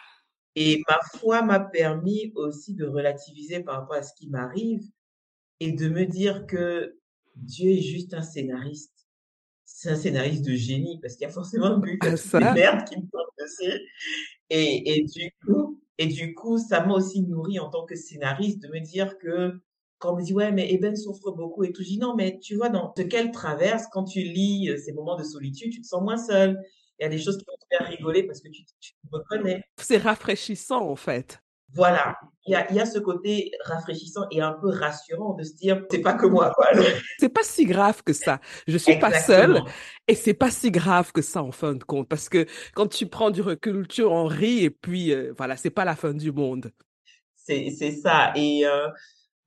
[0.56, 4.82] Et ma foi m'a permis aussi de relativiser par rapport à ce qui m'arrive
[5.60, 6.98] et de me dire que
[7.36, 9.08] Dieu est juste un scénariste.
[9.64, 12.84] C'est un scénariste de génie parce qu'il y a forcément y a Ah, ça, merdes
[12.88, 13.80] qui me tombent dessus.
[14.50, 18.62] Et, et du coup, et du coup, ça m'a aussi nourri en tant que scénariste
[18.62, 19.60] de me dire que
[20.02, 22.38] quand on me dit ouais mais Eben souffre beaucoup et tout, je dis non mais
[22.40, 25.80] tu vois dans ce qu'elle traverse quand tu lis euh, ces moments de solitude, tu
[25.80, 26.60] te sens moins seul.
[26.98, 28.98] Il y a des choses qui vont te faire rigoler parce que tu, tu te
[29.10, 29.62] reconnais.
[29.78, 31.40] c'est rafraîchissant en fait.
[31.74, 35.42] Voilà, il y a, il y a ce côté rafraîchissant et un peu rassurant de
[35.42, 36.66] se dire c'est pas que moi quoi.
[37.18, 38.40] C'est pas si grave que ça.
[38.66, 39.62] Je suis pas seule
[40.06, 43.06] et c'est pas si grave que ça en fin de compte parce que quand tu
[43.06, 46.32] prends du recul, tu en ris et puis euh, voilà, c'est pas la fin du
[46.32, 46.72] monde.
[47.36, 48.32] C'est c'est ça.
[48.36, 48.88] Et euh,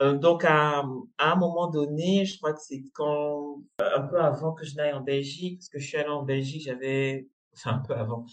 [0.01, 0.84] donc à,
[1.17, 4.93] à un moment donné, je crois que c'est quand un peu avant que je n'aille
[4.93, 8.25] en Belgique, parce que je suis allée en Belgique, j'avais enfin un peu avant,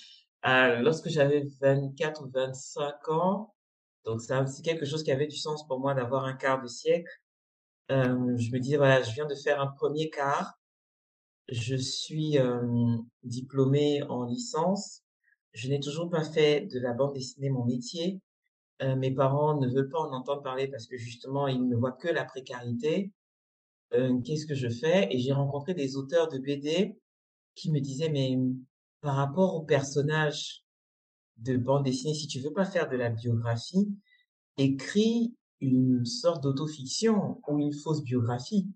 [0.46, 3.54] euh, lorsque j'avais 24 ou 25 ans.
[4.04, 7.10] Donc c'est quelque chose qui avait du sens pour moi d'avoir un quart de siècle.
[7.90, 10.58] Euh, je me disais voilà, je viens de faire un premier quart.
[11.48, 15.02] Je suis euh, diplômée en licence.
[15.52, 18.20] Je n'ai toujours pas fait de la bande dessinée mon métier.
[18.82, 21.92] Euh, mes parents ne veulent pas en entendre parler parce que justement, ils ne voient
[21.92, 23.12] que la précarité.
[23.94, 25.08] Euh, qu'est-ce que je fais?
[25.10, 26.96] Et j'ai rencontré des auteurs de BD
[27.54, 28.36] qui me disaient, mais
[29.00, 30.64] par rapport aux personnages
[31.38, 33.88] de bande dessinée, si tu veux pas faire de la biographie,
[34.56, 38.66] écris une sorte d'autofiction ou une fausse biographie.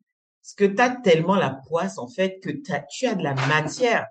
[0.42, 2.72] Parce que tu as tellement la poisse, en fait, que tu
[3.06, 4.06] as de la matière.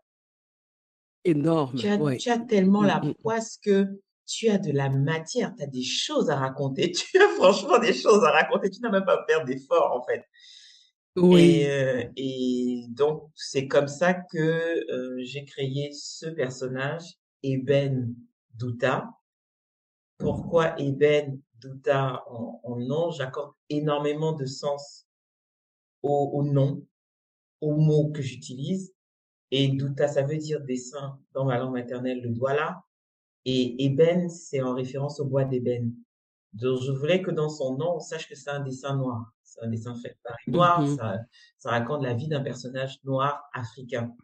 [1.23, 2.17] Énorme, Tu as, ouais.
[2.17, 3.13] tu as tellement Mm, la mm.
[3.15, 3.87] poisse que
[4.25, 6.91] tu as de la matière, tu as des choses à raconter.
[6.95, 8.69] Tu as franchement des choses à raconter.
[8.69, 10.25] Tu n'as même pas à faire d'efforts, en fait.
[11.15, 17.03] Et, Oui, euh, et donc, c'est comme ça que euh, j'ai créé ce personnage,
[17.43, 18.15] Eben
[18.53, 19.09] Douta.
[20.17, 23.11] Pourquoi Eben Douta en, en nom?
[23.11, 25.05] J'accorde énormément de sens
[26.03, 26.85] au, au nom,
[27.61, 28.93] au mot que j'utilise.
[29.51, 32.84] Et Douta, ça veut dire dessin dans ma langue maternelle, le douala.
[33.45, 35.93] Et ébène, c'est en référence au bois d'ébène.
[36.53, 39.33] Donc, je voulais que dans son nom, on sache que c'est un dessin noir.
[39.43, 40.81] C'est un dessin fait par noir.
[40.81, 41.19] Mhm, Ça,
[41.57, 44.15] ça raconte la vie d'un personnage noir africain.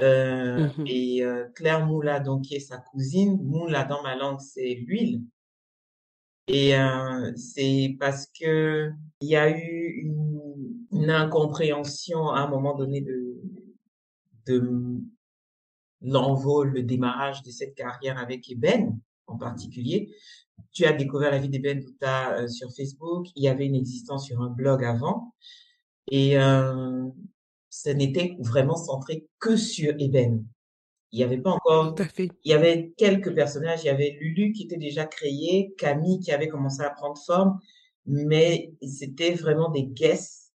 [0.00, 0.84] Euh, mhm.
[0.86, 3.38] et euh, Claire Moula, donc, qui est sa cousine.
[3.42, 5.22] Moula, dans ma langue, c'est l'huile.
[6.48, 8.90] Et euh, c'est parce que
[9.20, 10.40] il y a eu une,
[10.92, 13.36] une incompréhension à un moment donné de,
[14.46, 15.00] de
[16.00, 20.14] l'envol, le démarrage de cette carrière avec Eben en particulier.
[20.72, 23.26] Tu as découvert la vie d'Eben Douta euh, sur Facebook.
[23.36, 25.34] Il y avait une existence sur un blog avant.
[26.10, 27.04] Et euh,
[27.68, 30.44] ça n'était vraiment centré que sur Eben.
[31.12, 31.94] Il n'y avait pas Tout encore...
[31.98, 32.30] à fait.
[32.44, 33.84] Il y avait quelques personnages.
[33.84, 37.58] Il y avait Lulu qui était déjà créé, Camille qui avait commencé à prendre forme,
[38.06, 40.52] mais c'était vraiment des guests.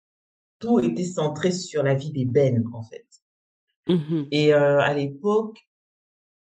[0.60, 3.06] Tout était centré sur la vie d'Eben, en fait.
[3.88, 4.28] Mhm.
[4.32, 5.60] Et euh, à l'époque,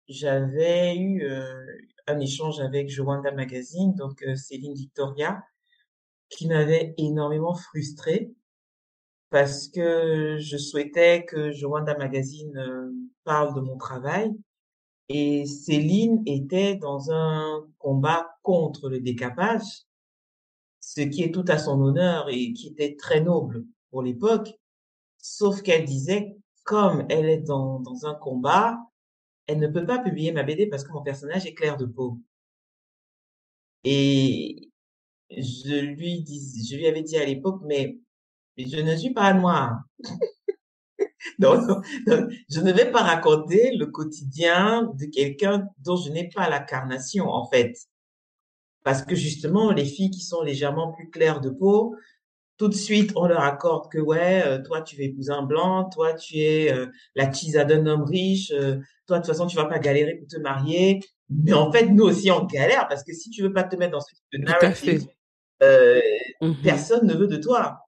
[0.08, 1.64] j'avais eu euh,
[2.06, 5.42] un échange avec Joanda Magazine, donc euh, Céline Victoria,
[6.28, 8.32] qui m'avait énormément frustrée
[9.30, 12.92] parce que je souhaitais que Joanda Magazine
[13.24, 14.32] parle de mon travail.
[15.08, 19.84] Et Céline était dans un combat contre le décapage,
[20.80, 24.54] ce qui est tout à son honneur et qui était très noble pour l'époque.
[25.18, 26.36] Sauf qu'elle disait,
[26.66, 28.79] comme elle est dans, dans un combat,
[29.46, 32.18] elle ne peut pas publier ma BD parce que mon personnage est clair de peau.
[33.85, 34.70] Et
[35.31, 37.98] je lui dis, je lui avais dit à l'époque, mais,
[38.59, 39.83] je ne suis pas noire.
[41.38, 41.61] Donc,
[42.07, 47.48] je ne vais pas raconter le quotidien de quelqu'un dont je n'ai pas l'incarnation, en
[47.48, 47.76] fait.
[48.83, 51.96] Parce que justement, les filles qui sont légèrement plus claires de peau,
[52.58, 55.88] tout de suite, on leur accorde que ouais, euh, toi tu vas épouser un blanc,
[55.90, 59.56] toi tu es euh, la tisa d'un homme riche, euh, toi de toute façon tu
[59.56, 61.00] vas pas galérer pour te marier.
[61.28, 63.92] Mais en fait, nous aussi on galère parce que si tu veux pas te mettre
[63.92, 65.06] dans ce type de narrative,
[65.62, 66.00] euh,
[66.40, 67.80] Mhm, personne ne veut de toi.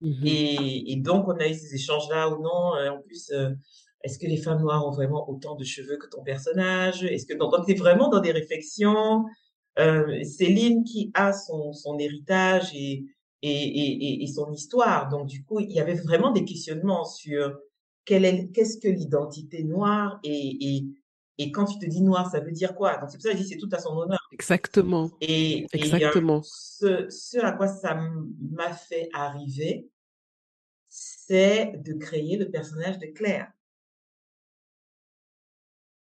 [0.00, 0.26] mhm.
[0.26, 2.74] Et, et donc on a eu ces échanges-là ou non.
[2.76, 3.50] euh, en plus, euh,
[4.02, 7.04] est-ce que les femmes noires ont vraiment autant de cheveux que ton personnage?
[7.04, 9.24] Est-ce que donc on est vraiment dans des réflexions.
[9.78, 13.04] Euh, Céline qui a son, son héritage et,
[13.42, 15.08] et, et, et son histoire.
[15.08, 17.58] Donc, du coup, il y avait vraiment des questionnements sur
[18.04, 20.86] qu'est-ce que l'identité noire et, et,
[21.38, 22.98] Et quand tu te dis noir, ça veut dire quoi?
[22.98, 24.18] Donc c'est pour ça que je dis c'est tout à son honneur.
[24.32, 25.10] Exactement.
[25.20, 26.42] Et, Exactement.
[26.42, 29.88] ce, ce à quoi ça m'a fait arriver,
[30.88, 33.50] c'est de créer le personnage de Claire.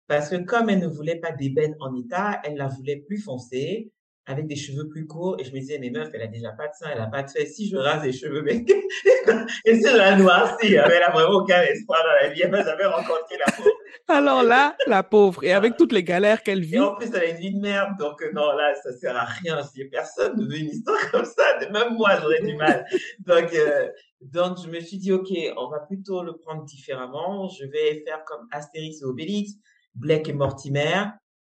[0.07, 3.93] Parce que comme elle ne voulait pas d'ébène en état, elle la voulait plus foncée,
[4.29, 5.37] avec des cheveux plus courts.
[5.41, 7.23] Et je me disais, mais meuf, elle a déjà pas de sein, elle a pas
[7.23, 7.55] de fesses.
[7.57, 8.65] Si je rase les cheveux, mais...
[9.65, 12.43] et si je la noircis, elle a vraiment aucun espoir dans la vie.
[12.43, 13.71] Elle m'a jamais rencontré la pauvre.
[14.07, 15.43] Alors là, la pauvre.
[15.43, 16.77] Et avec toutes les galères qu'elle vit.
[16.77, 17.91] Et en plus, elle a une vie de merde.
[17.99, 19.63] Donc, euh, non, là, ça sert à rien.
[19.63, 22.87] Si personne ne veut une histoire comme ça, même moi, j'aurais du mal.
[23.27, 23.89] Donc, euh,
[24.21, 27.49] donc, je me suis dit, OK, on va plutôt le prendre différemment.
[27.49, 29.53] Je vais faire comme Astérix et Obélix.
[29.95, 31.05] Blake et Mortimer.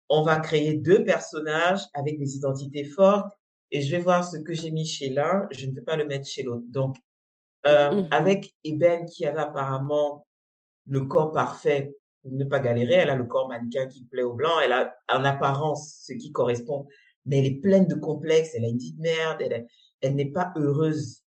[0.09, 3.31] On va créer deux personnages avec des identités fortes
[3.71, 6.07] et je vais voir ce que j'ai mis chez l'un, je ne peux pas le
[6.07, 6.65] mettre chez l'autre.
[6.69, 6.97] Donc,
[7.67, 10.27] euh, mmh avec Eben qui avait apparemment
[10.87, 14.35] le corps parfait pour ne pas galérer, elle a le corps mannequin qui plaît au
[14.35, 16.87] blanc, elle a en apparence ce qui correspond,
[17.27, 19.67] mais elle est pleine de complexes, elle a une petite merde, elle,
[20.01, 21.25] elle n'est pas heureuse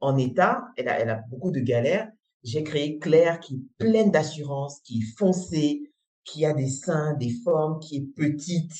[0.00, 2.10] en état, elle a, elle a beaucoup de galères.
[2.42, 5.92] J'ai créé Claire qui est pleine d'assurance, qui est foncée,
[6.26, 8.72] qui a des seins, des formes, qui est petite,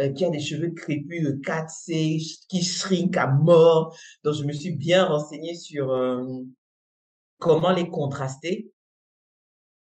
[0.00, 3.96] euh, qui a des cheveux crépus de 4C, qui shrink à mort.
[4.24, 6.24] Donc, je me suis bien renseignée sur euh,
[7.38, 8.72] comment les contraster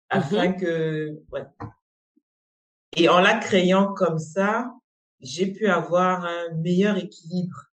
[0.09, 1.21] afin mmh que...
[1.31, 1.45] Ouais.
[2.97, 4.73] Et en la créant comme ça,
[5.21, 7.71] j'ai pu avoir un meilleur équilibre,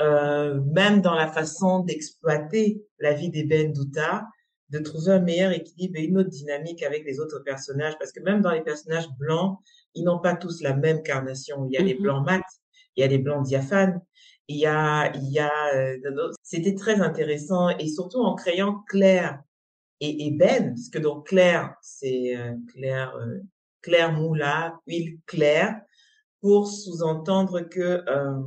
[0.00, 4.26] euh, même dans la façon d'exploiter la vie d'Eben Douta,
[4.70, 8.20] de trouver un meilleur équilibre et une autre dynamique avec les autres personnages, parce que
[8.20, 9.58] même dans les personnages blancs,
[9.94, 11.66] ils n'ont pas tous la même carnation.
[11.66, 12.42] Il y a les mmh blancs mat,
[12.96, 14.00] il y a les blancs diaphanes,
[14.48, 19.42] il y a, il y a, euh, c'était très intéressant et surtout en créant Claire
[20.00, 23.40] et, et Ben, parce que donc Claire, c'est euh, Claire, euh,
[23.82, 25.80] Claire Moula, huile claire,
[26.40, 28.40] pour sous-entendre que euh,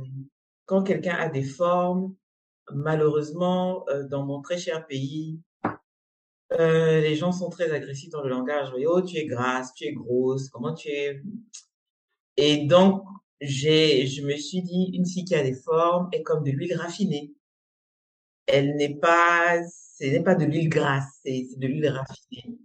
[0.66, 2.14] quand quelqu'un a des formes,
[2.72, 5.38] malheureusement, dans mon très cher pays,
[6.58, 8.72] euh, les gens sont très agressifs dans le langage.
[8.86, 11.20] Oh, tu es grasse, tu es grosse, comment tu es?
[12.36, 13.02] Et donc,
[13.40, 16.76] j'ai, je me suis dit, une fille qui a des formes est comme de l'huile
[16.76, 17.32] raffinée.
[18.46, 22.58] Elle n'est pas, ce n'est pas de l'huile grasse, c'est de l'huile raffinée.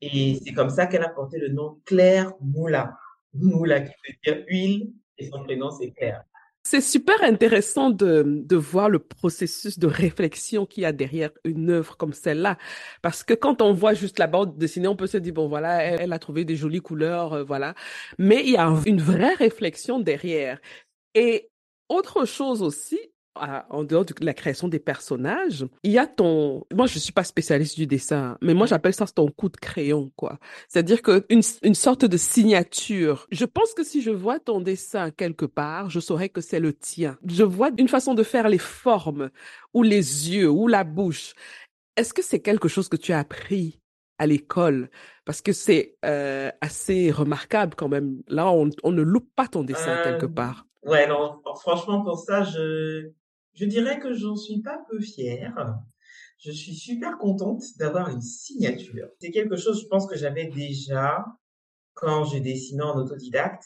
[0.00, 2.98] Et c'est comme ça qu'elle a porté le nom Claire Moula.
[3.32, 6.24] Moula qui veut dire huile, et son prénom c'est Claire.
[6.66, 11.68] C'est super intéressant de, de voir le processus de réflexion qu'il y a derrière une
[11.70, 12.56] œuvre comme celle-là.
[13.02, 15.82] Parce que quand on voit juste la bande dessinée, on peut se dire, bon, voilà,
[15.84, 17.74] elle, a trouvé des jolies couleurs, euh, voilà.
[18.18, 20.58] Mais il y a une vraie réflexion derrière.
[21.14, 21.50] Et
[21.90, 22.98] autre chose aussi,
[23.34, 27.24] en dehors de la création des personnages, il y a ton, moi je suis pas
[27.24, 30.38] spécialiste du dessin, mais moi j'appelle ça ton coup de crayon, quoi.
[30.68, 33.26] C'est-à-dire que une, une sorte de signature.
[33.30, 36.72] Je pense que si je vois ton dessin quelque part, je saurais que c'est le
[36.72, 37.18] tien.
[37.26, 39.30] Je vois une façon de faire les formes,
[39.72, 41.34] ou les yeux, ou la bouche.
[41.96, 43.80] Est-ce que c'est quelque chose que tu as appris
[44.18, 44.90] à l'école?
[45.24, 48.22] Parce que c'est euh, assez remarquable quand même.
[48.28, 50.66] Là, on, on ne loupe pas ton dessin quelque euh, part.
[50.84, 53.10] Ouais, non, franchement, pour ça, je,
[53.54, 55.76] je dirais que j'en suis pas peu fière.
[56.38, 59.08] Je suis super contente d'avoir une signature.
[59.20, 61.24] C'est quelque chose, je pense que j'avais déjà
[61.94, 63.64] quand je dessinais en autodidacte.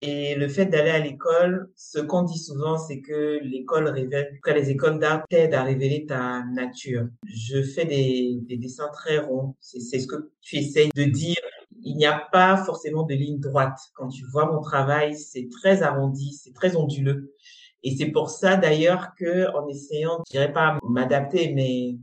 [0.00, 4.52] Et le fait d'aller à l'école, ce qu'on dit souvent, c'est que l'école révèle, que
[4.52, 7.08] les écoles d'art t'aident à révéler ta nature.
[7.24, 9.56] Je fais des, des dessins très ronds.
[9.60, 11.36] C'est ce que tu essayes de dire.
[11.82, 13.78] Il n'y a pas forcément de ligne droite.
[13.94, 17.34] Quand tu vois mon travail, c'est très arrondi, c'est très onduleux.
[17.88, 21.96] Et c'est pour ça d'ailleurs que, en essayant, je dirais pas m'adapter, mais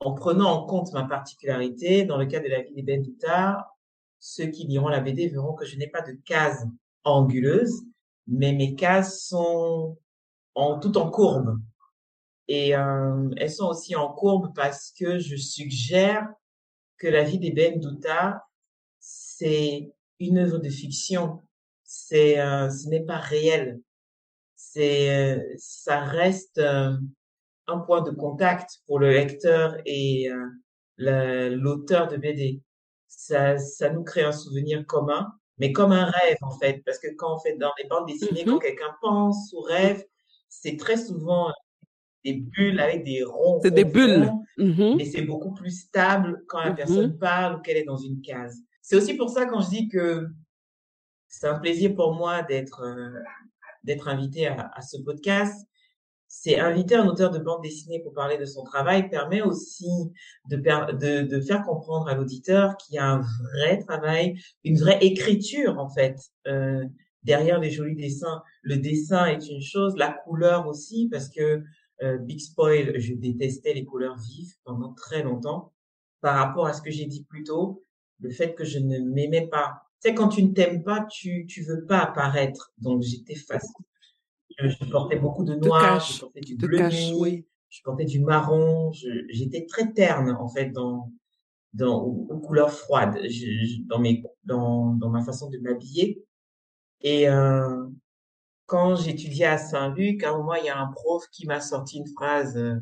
[0.00, 3.04] en prenant en compte ma particularité, dans le cas de la vie des Ben
[4.18, 6.64] ceux qui liront la BD verront que je n'ai pas de cases
[7.04, 7.84] anguleuses,
[8.26, 9.96] mais mes cases sont
[10.56, 11.60] en tout en courbe.
[12.48, 16.26] Et euh, elles sont aussi en courbe parce que je suggère
[16.96, 17.80] que la vie des Ben
[18.98, 21.40] c'est une œuvre de fiction.
[21.84, 23.80] C'est, euh, ce n'est pas réel
[24.62, 26.96] c'est, euh, ça reste euh,
[27.66, 32.62] un point de contact pour le lecteur et euh, l'auteur de BD.
[33.08, 37.08] Ça, ça nous crée un souvenir commun, mais comme un rêve en fait, parce que
[37.16, 40.04] quand on fait dans les bandes dessinées, quand mmh quelqu'un pense ou rêve,
[40.48, 41.52] c'est très souvent
[42.24, 43.60] des bulles avec des ronds.
[43.62, 44.30] C'est des bulles.
[44.58, 48.20] Mmh mais c'est beaucoup plus stable quand la personne parle ou qu'elle est dans une
[48.20, 48.58] case.
[48.80, 50.26] C'est aussi pour ça quand je dis que
[51.28, 52.82] c'est un plaisir pour moi d'être
[53.84, 55.66] d'être invité à, à, ce podcast,
[56.28, 59.90] c'est inviter un auteur de bande dessinée pour parler de son travail permet aussi
[60.48, 64.98] de, de, de faire comprendre à l'auditeur qu'il y a un vrai travail, une vraie
[65.02, 66.16] écriture en fait
[66.46, 66.84] euh,
[67.22, 68.42] derrière les jolis dessins.
[68.62, 71.62] Le dessin est une chose, la couleur aussi, parce que
[72.02, 75.72] euh, Big Spoil, je détestais les couleurs vives pendant très longtemps.
[76.20, 77.84] Par rapport à ce que j'ai dit plus tôt,
[78.20, 79.82] le fait que je ne m'aimais pas.
[80.02, 82.72] Tu sais, quand tu ne t'aimes pas, tu tu veux pas apparaître.
[82.78, 83.68] Donc j'étais face.
[84.58, 86.78] Je, portais beaucoup de noir, je portais du bleu
[87.72, 88.92] je portais du marron.
[88.92, 91.10] J'étais très terne en fait dans
[91.72, 96.22] dans aux, couleurs froides, je, dans mes dans dans ma façon de m'habiller.
[97.00, 97.86] Et euh,
[98.66, 101.98] quand j'étudiais à Saint-Luc, à un moment, il y a un prof qui m'a sorti
[101.98, 102.56] une phrase.
[102.56, 102.76] Euh,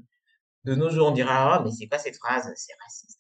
[0.65, 2.53] de nos jours, on dira, ah, mais c'est quoi cette phrase?
[2.55, 3.19] C'est raciste.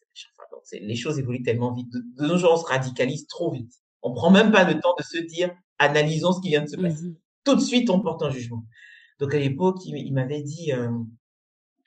[0.72, 1.90] les choses évoluent tellement vite.
[1.90, 3.72] De, nos jours, on se radicalise trop vite.
[4.02, 6.76] On prend même pas le temps de se dire, analysons ce qui vient de se
[6.76, 7.14] passer.
[7.44, 8.64] Tout de suite, on porte un jugement.
[9.18, 10.90] Donc, à l'époque, il, m'avait dit, euh,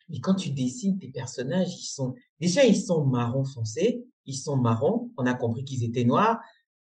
[0.10, 4.58] mais quand tu dessines tes personnages, ils sont, déjà, ils sont marron foncé, ils sont
[4.58, 6.40] marrons, on a compris qu'ils étaient noirs,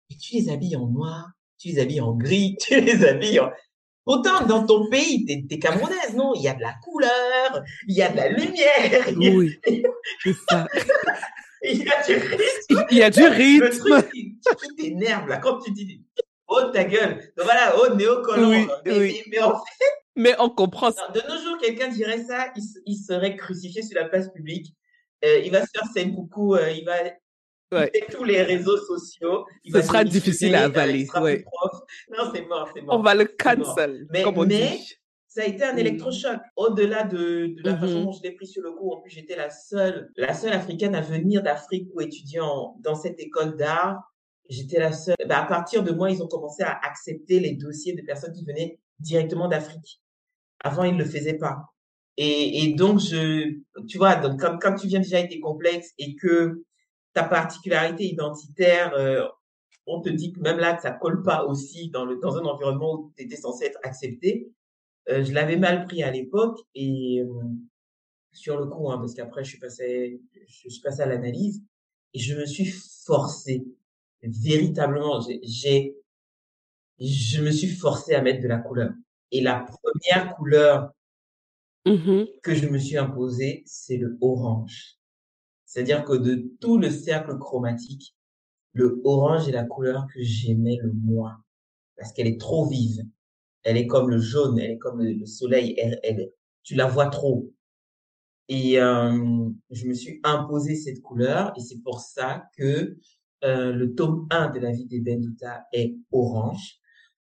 [0.09, 3.51] et tu les habilles en noir, tu les habilles en gris, tu les habilles en,
[4.07, 6.33] Autant dans ton pays, t'es, es camerounaise, non?
[6.33, 9.09] Il y a de la couleur, il y a de la lumière.
[9.17, 9.59] Oui,
[10.23, 10.65] c'est ça.
[11.63, 12.85] il y a du rythme.
[12.91, 13.65] Il y a du rythme.
[13.65, 16.03] Le truc qui, t'énerve, là, quand tu dis
[16.47, 19.23] «Oh, ta gueule!» Donc voilà, «Oh, néocolon oui, mais, oui.
[19.31, 19.85] mais, en fait...
[20.15, 21.07] Mais on comprend ça.
[21.09, 22.51] De nos jours, quelqu'un dirait ça,
[22.85, 24.73] il, serait crucifié sur la place publique.
[25.23, 26.95] Euh, il va se faire coucou, euh, il va
[27.71, 27.91] ouais.
[28.11, 29.45] tous les réseaux sociaux.
[29.63, 31.07] Il Ce sera difficile à avaler.
[31.21, 31.43] Ouais.
[32.09, 32.99] Non, c'est mort, c'est mort.
[32.99, 34.95] On va le cancel, mais, comme on mais, dit.
[35.37, 35.79] Ça a été un mm.
[35.79, 36.39] électrochoc.
[36.55, 37.79] Au-delà de, de la mm -hmm.
[37.79, 40.53] façon dont je l'ai pris sur le coup, en plus j'étais la seule, la seule
[40.61, 42.41] africaine à venir d'Afrique pour étudier
[42.85, 43.95] dans cette école d'art.
[44.49, 45.15] J'étais la seule.
[45.29, 48.45] Bah, à partir de moi, ils ont commencé à accepter les dossiers de personnes qui
[48.45, 48.71] venaient
[49.09, 50.01] directement d'Afrique.
[50.69, 51.57] Avant, ils ne le faisaient pas.
[52.25, 53.23] Et, et, donc, je,
[53.89, 56.63] tu vois, donc, comme, quand tu viens déjà avec des complexes et que
[57.13, 59.23] ta particularité identitaire, euh,
[59.85, 62.45] on te dit que même là, que ça colle pas aussi dans, le, dans un
[62.53, 64.31] environnement où tu étais censé être accepté.
[65.09, 67.43] Euh, je l'avais mal pris à l'époque et euh,
[68.31, 71.63] sur le coup, hein, parce qu'après je suis passé, je suis passé à l'analyse
[72.13, 73.65] et je me suis forcé
[74.21, 75.21] véritablement.
[75.43, 75.95] J'ai,
[76.99, 78.91] je me suis forcé à mettre de la couleur.
[79.31, 80.91] Et la première couleur
[81.85, 84.97] mmh que je me suis imposée, c'est le orange.
[85.65, 88.15] C'est-à-dire que de tout le cercle chromatique,
[88.73, 91.43] le orange est la couleur que j'aimais le moins
[91.97, 93.03] parce qu'elle est trop vive.
[93.67, 96.31] Elle est comme le jaune, elle est comme le soleil, elle,
[96.63, 97.51] tu la vois trop.
[98.47, 102.95] Et euh, je me suis imposé cette couleur et c'est pour ça que
[103.43, 106.79] euh, le tome 1 de la vie des Douta est orange.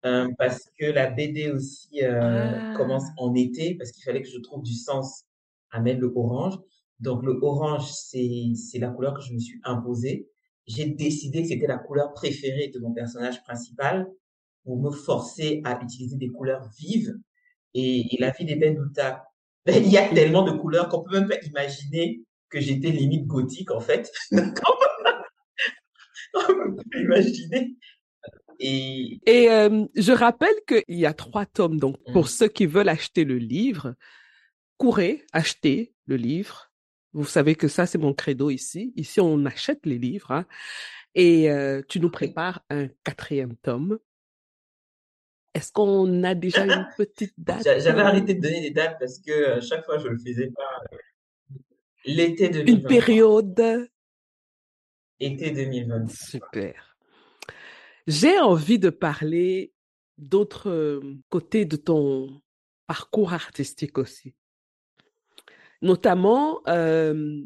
[0.05, 2.73] Euh, parce que la BD aussi euh, ah.
[2.77, 5.23] commence en été, parce qu'il fallait que je trouve du sens
[5.71, 6.59] à mettre le orange.
[6.99, 10.29] Donc le orange, c'est la couleur que je me suis imposée.
[10.67, 14.07] J'ai décidé que c'était la couleur préférée de mon personnage principal
[14.67, 17.15] pour me forcer à utiliser des couleurs vives.
[17.73, 18.75] Et, et la vie des ben,
[19.67, 23.71] il y a tellement de couleurs qu'on peut même pas imaginer que j'étais limite gothique
[23.71, 24.11] en fait.
[26.33, 27.75] on peut pas imaginer.
[28.59, 32.27] Et, et euh, je rappelle qu'il y a trois tomes, donc pour Mmh.
[32.27, 33.95] ceux qui veulent acheter le livre,
[34.77, 36.69] courez, achetez le livre.
[37.13, 38.91] Vous savez que ça, c'est mon credo ici.
[38.97, 40.31] Ici, on achète les livres.
[40.31, 40.45] hein.
[41.15, 43.97] Et euh, tu nous prépares un quatrième tome.
[45.53, 47.63] Est-ce qu'on a déjà une petite date?
[47.63, 50.17] J'a- J'avais euh, arrêté de donner des dates parce que euh, chaque fois je le
[50.17, 50.83] faisais pas.
[52.05, 52.89] L'été Une 2023.
[52.89, 53.89] période?
[55.19, 56.15] Été 2023.
[56.15, 56.97] Super.
[58.05, 59.73] J'ai envie de parler
[60.17, 62.41] d'autres euh, côtés de ton
[62.85, 64.35] parcours artistique aussi.
[65.81, 67.41] Notamment, euh,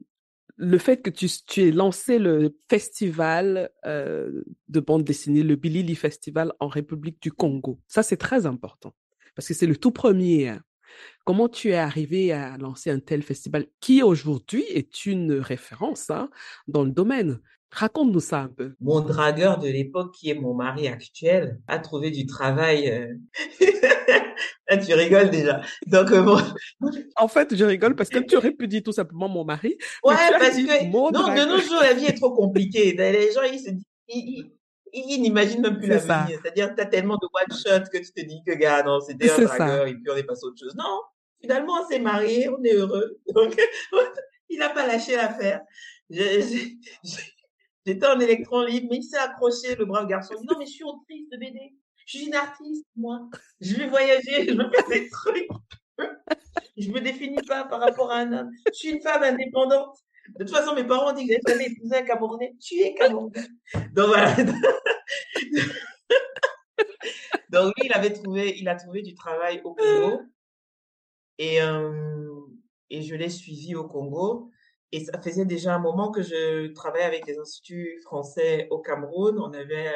[0.57, 5.95] le fait que tu, tu aies lancé le festival euh, de bande dessinée, le Bilili
[5.95, 7.79] Festival en République du Congo.
[7.87, 8.93] Ça, c'est très important
[9.35, 10.49] parce que c'est le tout premier.
[10.49, 10.61] hein.
[11.23, 16.29] Comment tu es arrivé à lancer un tel festival qui aujourd'hui est une référence hein,
[16.67, 17.39] dans le domaine?
[17.71, 18.73] Raconte-nous ça un peu.
[18.81, 22.89] Mon dragueur de l'époque, qui est mon mari actuel, a trouvé du travail.
[22.89, 23.13] euh.
[24.73, 25.59] Ah, tu rigoles déjà.
[25.87, 26.37] Donc, euh, bon,
[27.17, 30.15] En fait, je rigole parce que tu aurais pu dire tout simplement mon mari, Ouais,
[30.15, 32.93] tu as parce que non, de nos jours, la vie est trop compliquée.
[32.93, 33.83] Les gens, ils se disent,
[34.93, 36.07] ils, n'imaginent même plus ça.
[36.19, 36.39] l'avenir.
[36.41, 39.35] C'est-à-dire, t'as tellement de one shot que tu te dis que, gars, non, c'était un
[39.35, 39.57] ça.
[39.57, 40.75] dragueur et puis on est passé à autre chose.
[40.77, 41.01] Non,
[41.41, 43.19] finalement, on s'est mariés, on est heureux.
[43.35, 43.53] Donc,
[44.49, 45.59] il n'a pas lâché l'affaire.
[46.09, 47.17] Je- je- je-
[47.85, 50.35] J'étais en électron libre, mais il s'est accroché, le brave garçon.
[50.37, 51.73] Il dit, non, mais je suis autrice de BD.
[52.05, 53.27] Je suis une artiste, moi.
[53.59, 55.47] Je vais voyager, je vais faire des trucs.
[56.77, 58.51] Je me définis pas par rapport à un homme.
[58.67, 59.97] Je suis une femme indépendante.
[60.39, 62.55] De toute façon, mes parents ont dit que j'allais épouser un Camerounais.
[62.59, 63.47] Tu es Camerounais.
[63.93, 64.35] Donc voilà.
[67.49, 70.21] Donc lui, il avait trouvé, il a trouvé du travail au Congo.
[71.37, 72.39] Et, euh,
[72.89, 74.51] et je l'ai suivi au Congo.
[74.91, 79.39] Et ça faisait déjà un moment que je travaillais avec des instituts français au Cameroun.
[79.39, 79.89] On avait,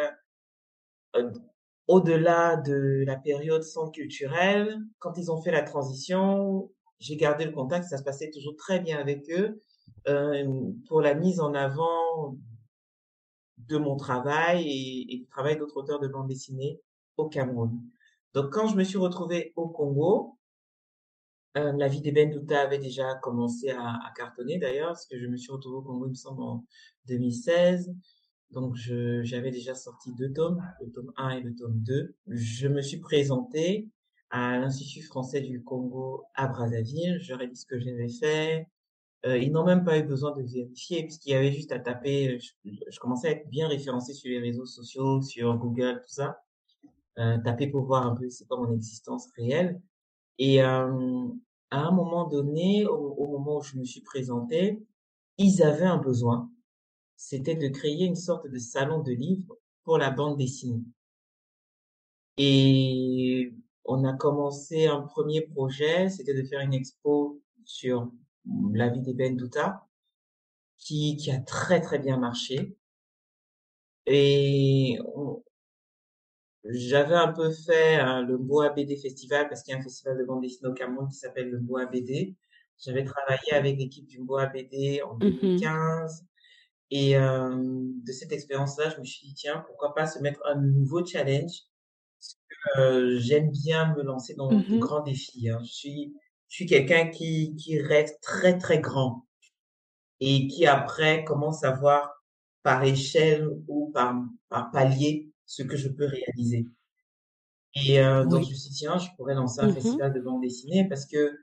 [1.18, 1.32] euh,
[1.88, 7.52] au-delà de la période sans culturelle, quand ils ont fait la transition, j'ai gardé le
[7.52, 9.62] contact, ça se passait toujours très bien avec eux,
[10.08, 12.38] euh, pour la mise en avant
[13.58, 16.80] de mon travail et, et du travail d'autres auteurs de bande dessinée
[17.18, 17.82] au Cameroun.
[18.34, 20.38] Donc, quand je me suis retrouvée au Congo,
[21.58, 25.38] euh, la vie d'Eben Douta avait déjà commencé à, cartonner d'ailleurs, parce que je me
[25.38, 26.66] suis retrouvée au Congo, il me semble, en
[27.08, 27.94] 2016.
[28.52, 32.16] Donc, j'avais déjà sorti deux tomes, le tome 1 et le tome 2.
[32.28, 33.90] Je me suis présentée
[34.30, 37.20] à l'Institut français du Congo à Brazzaville.
[37.22, 38.68] J'aurais dit ce que j'avais fait.
[39.26, 42.40] Euh, ils n'ont même pas eu besoin de vérifier, puisqu'il y avait juste à taper.
[42.40, 46.40] Je, je commençais à être bien référencé sur les réseaux sociaux, sur Google, tout ça.
[47.18, 49.82] Euh, taper pour voir un peu c'est quoi mon existence réelle.
[50.38, 51.28] Et euh,
[51.72, 54.84] à un moment donné, au, moment où je me suis présentée,
[55.38, 56.52] ils avaient un besoin.
[57.16, 60.84] C'était de créer une sorte de salon de livres pour la bande dessinée.
[62.38, 63.54] Et
[63.86, 68.12] on a commencé un premier projet, c'était de faire une expo sur
[68.74, 69.88] la vie d'Eben Douta,
[70.78, 72.76] qui, qui a très très bien marché.
[74.06, 75.00] Et
[76.70, 80.18] j'avais un peu fait hein, le Bois BD Festival parce qu'il y a un festival
[80.18, 82.36] de bande dessinée au Cameroun qui s'appelle le Bois BD.
[82.84, 86.22] J'avais travaillé avec l'équipe du Bois BD en 2015.
[86.22, 86.26] Mmh
[86.92, 90.56] Et euh, de cette expérience-là, je me suis dit, tiens, pourquoi pas se mettre un
[90.56, 91.52] nouveau challenge?
[92.20, 95.50] Parce que, euh, J'aime bien me lancer dans mmh de grands défis.
[95.50, 95.60] Hein.
[95.64, 96.14] Je suis,
[96.50, 99.26] je suis quelqu'un qui, qui rêve très, très grand
[100.20, 102.24] et qui après commence à voir
[102.64, 104.16] par échelle ou par,
[104.50, 106.68] par palier ce que je peux réaliser.
[107.76, 110.22] Et euh, donc, je me suis dit, tiens, je pourrais lancer un mmh festival de
[110.22, 111.38] bande dessinée parce que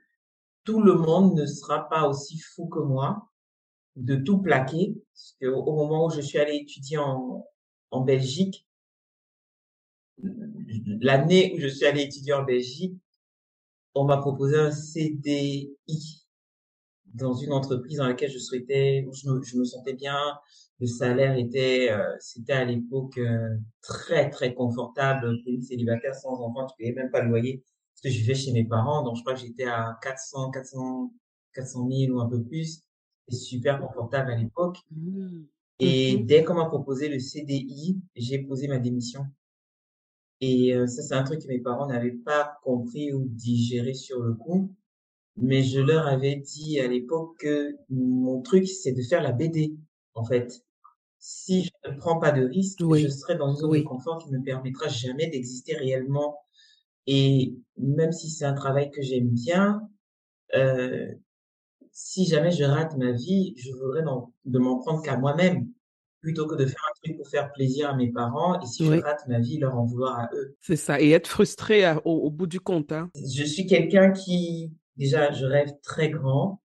[0.63, 3.29] tout le monde ne sera pas aussi fou que moi
[3.95, 4.95] de tout plaquer.
[5.13, 7.45] Parce que au moment où je suis allée étudier en,
[7.91, 8.67] en Belgique,
[10.17, 12.97] l'année où je suis allée étudier en Belgique,
[13.95, 16.22] on m'a proposé un CDI
[17.13, 20.17] dans une entreprise dans laquelle je souhaitais, où je me, je me sentais bien,
[20.79, 26.75] le salaire était, euh, c'était à l'époque euh, très très confortable célibataire sans enfant, tu
[26.77, 29.33] payais même pas le loyer parce que je vivais chez mes parents, donc je crois
[29.33, 31.13] que j'étais à 400, 400,
[31.53, 32.81] 400 000 ou un peu plus,
[33.25, 34.77] c'était super confortable à l'époque.
[34.91, 35.43] Mmh.
[35.79, 39.25] Et mmh dès qu'on m'a proposé le CDI, j'ai posé ma démission.
[40.41, 44.19] Et euh, ça, c'est un truc que mes parents n'avaient pas compris ou digéré sur
[44.19, 44.73] le coup.
[45.35, 49.75] Mais je leur avais dit à l'époque que mon truc, c'est de faire la BD,
[50.13, 50.63] en fait
[51.25, 54.29] si je ne prends pas de risque, je serai dans une zone de confort qui
[54.29, 56.37] ne me permettra jamais d'exister réellement.
[57.07, 59.87] Et même si c'est un travail que j'aime bien,
[60.53, 61.07] euh,
[61.93, 65.69] si jamais je rate ma vie, je voudrais de m'en prendre qu'à moi-même
[66.19, 68.91] plutôt que de faire un truc pour faire plaisir à mes parents et si je
[68.91, 70.57] rate ma vie, leur en vouloir à eux.
[70.59, 72.91] C'est ça, et être frustré au, bout du compte.
[72.91, 73.09] Hein.
[73.15, 76.61] Je suis quelqu'un qui, déjà, je rêve très grand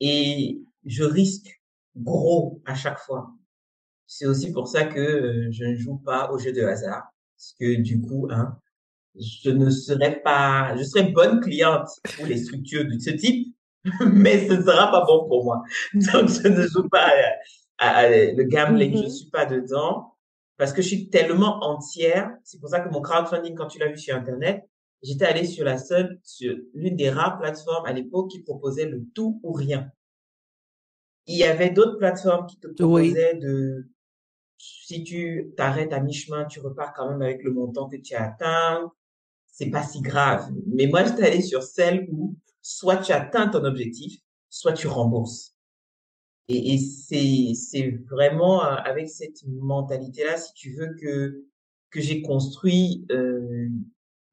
[0.00, 1.60] et je risque
[1.96, 3.30] gros à chaque fois.
[4.06, 7.04] C'est aussi pour ça que euh, je ne joue pas au jeu de hasard.
[7.36, 8.58] Parce que du coup, hein,
[9.14, 13.54] je ne serais pas, je serais bonne cliente pour les structures de ce type,
[14.12, 15.62] mais ce ne sera pas bon pour moi.
[15.94, 17.10] Donc, je ne joue pas
[17.78, 19.10] à, le gambling, je mm-hmm.
[19.10, 20.14] suis pas dedans
[20.58, 22.30] parce que je suis tellement entière.
[22.44, 24.68] C'est pour ça que mon crowdfunding, quand tu l'as vu sur Internet,
[25.02, 29.04] j'étais allée sur la seule, sur l'une des rares plateformes à l'époque qui proposait le
[29.14, 29.90] tout ou rien.
[31.26, 33.88] Il y avait d'autres plateformes qui te proposaient de
[34.58, 38.24] si tu t'arrêtes à mi-chemin, tu repars quand même avec le montant que tu as
[38.24, 38.92] atteint.
[39.46, 40.50] C'est pas si grave.
[40.66, 45.54] Mais moi, j'étais allée sur celle où soit tu atteins ton objectif, soit tu rembourses.
[46.48, 51.44] Et, et c'est, c'est vraiment euh, avec cette mentalité-là, si tu veux, que,
[51.90, 53.68] que j'ai construit euh,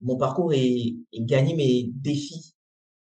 [0.01, 2.53] mon parcours et, et gagné mes défis.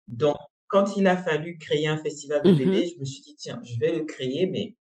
[0.08, 0.36] Donc,
[0.68, 3.60] quand il a fallu créer un festival de bébés, mmh je me suis dit, tiens,
[3.64, 4.76] je vais le créer, mais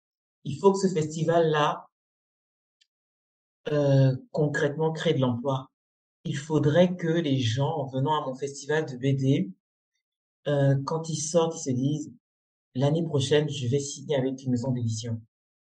[0.45, 1.87] il faut que ce festival-là
[3.71, 5.71] euh, concrètement créer de l'emploi.
[6.25, 9.53] Il faudrait que les gens, en venant à mon festival de BD,
[10.49, 12.13] euh, quand ils sortent, ils se disent,
[12.75, 15.21] l'année prochaine, je vais signer avec une maison d'édition.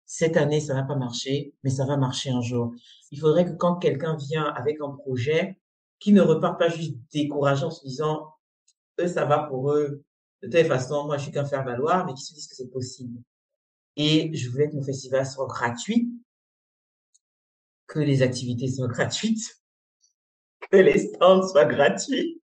[0.06, 2.72] Cette année, ça va pas marcher, mais ça va marcher un jour.
[3.10, 5.58] Il faudrait que quand quelqu'un vient avec un projet,
[6.02, 8.34] qu'il ne repart pas juste découragé en se disant,
[9.00, 10.02] eux, ça va pour eux.
[10.42, 13.20] De toute façon, moi, je suis qu'un faire-valoir, mais qui se disent que c'est possible.
[13.96, 16.10] Et je voulais que mon festival soit gratuit,
[17.86, 19.62] que les activités soient gratuites,
[20.70, 22.42] que les stands soient gratuits.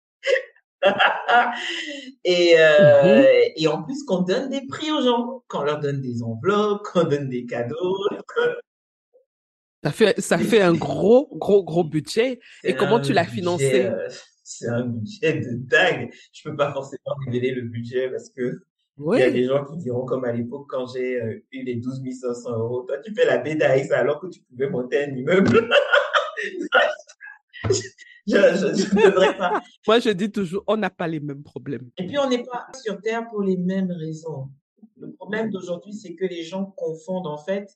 [2.26, 3.26] et, euh, Mhm.
[3.56, 7.03] et en plus qu'on donne des prix aux gens, qu'on leur donne des enveloppes, qu'on
[7.06, 7.97] donne des cadeaux.
[9.86, 12.39] Ça fait, ça fait un gros, gros, gros budget.
[12.63, 13.86] Et comment tu l'as financé?
[13.86, 14.09] euh,
[14.43, 16.11] c'est un budget de dingue.
[16.33, 18.63] Je peux pas forcément révéler le budget parce que
[18.97, 21.75] il y a des gens qui diront comme à l'époque quand j'ai euh, eu les
[21.75, 23.43] 12 500 euros, toi tu fais la
[23.86, 25.69] ça alors que tu pouvais monter un immeuble.
[27.69, 29.61] je, ne donnerai pas.
[29.86, 31.91] Moi, je dis toujours, on n'a pas les mêmes problèmes.
[31.99, 34.49] Et puis on n'est pas sur Terre pour les mêmes raisons.
[34.97, 37.69] Le problème d'aujourd'hui, c'est que les gens confondent en fait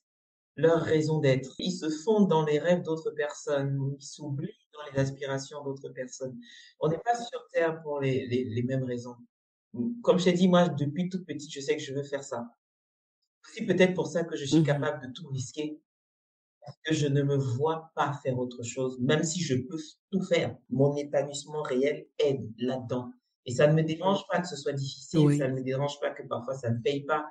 [0.60, 1.54] leur raison d'être.
[1.58, 6.38] Ils se fondent dans les rêves d'autres personnes, ils s'oublient dans les aspirations d'autres personnes.
[6.80, 9.16] On n'est pas sur Terre pour les, les, les mêmes raisons.
[10.02, 12.46] Comme je t'ai dit, moi, depuis toute petite, je sais que je veux faire ça.
[13.54, 14.66] C'est peut-être pour ça que je suis Mhm.
[14.66, 15.80] capable de tout risquer.
[16.64, 19.78] Parce que je ne me vois pas faire autre chose, même si je peux
[20.10, 20.56] tout faire.
[20.68, 23.12] Mon épanouissement réel est là-dedans.
[23.46, 25.38] Et ça ne me dérange pas que ce soit difficile, Oui.
[25.38, 27.26] ça ne me dérange pas que parfois ça ne paye pas,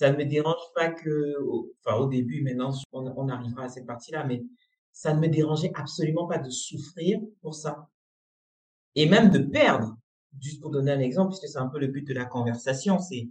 [0.00, 1.36] ça ne me dérange pas que,
[1.84, 4.42] enfin au début, maintenant on, on arrivera à cette partie-là, mais
[4.92, 7.86] ça ne me dérangeait absolument pas de souffrir pour ça.
[8.94, 9.98] Et même de perdre,
[10.40, 13.28] juste pour donner un exemple, puisque c'est un peu le but de la conversation, c'est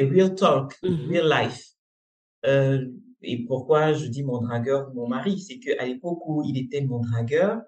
[0.00, 1.08] real talk, Mhm.
[1.10, 1.72] real life.
[2.46, 2.86] Euh,
[3.22, 6.56] et pourquoi je dis mon dragueur ou mon mari, c'est que à l'époque où il
[6.58, 7.60] était mon dragueur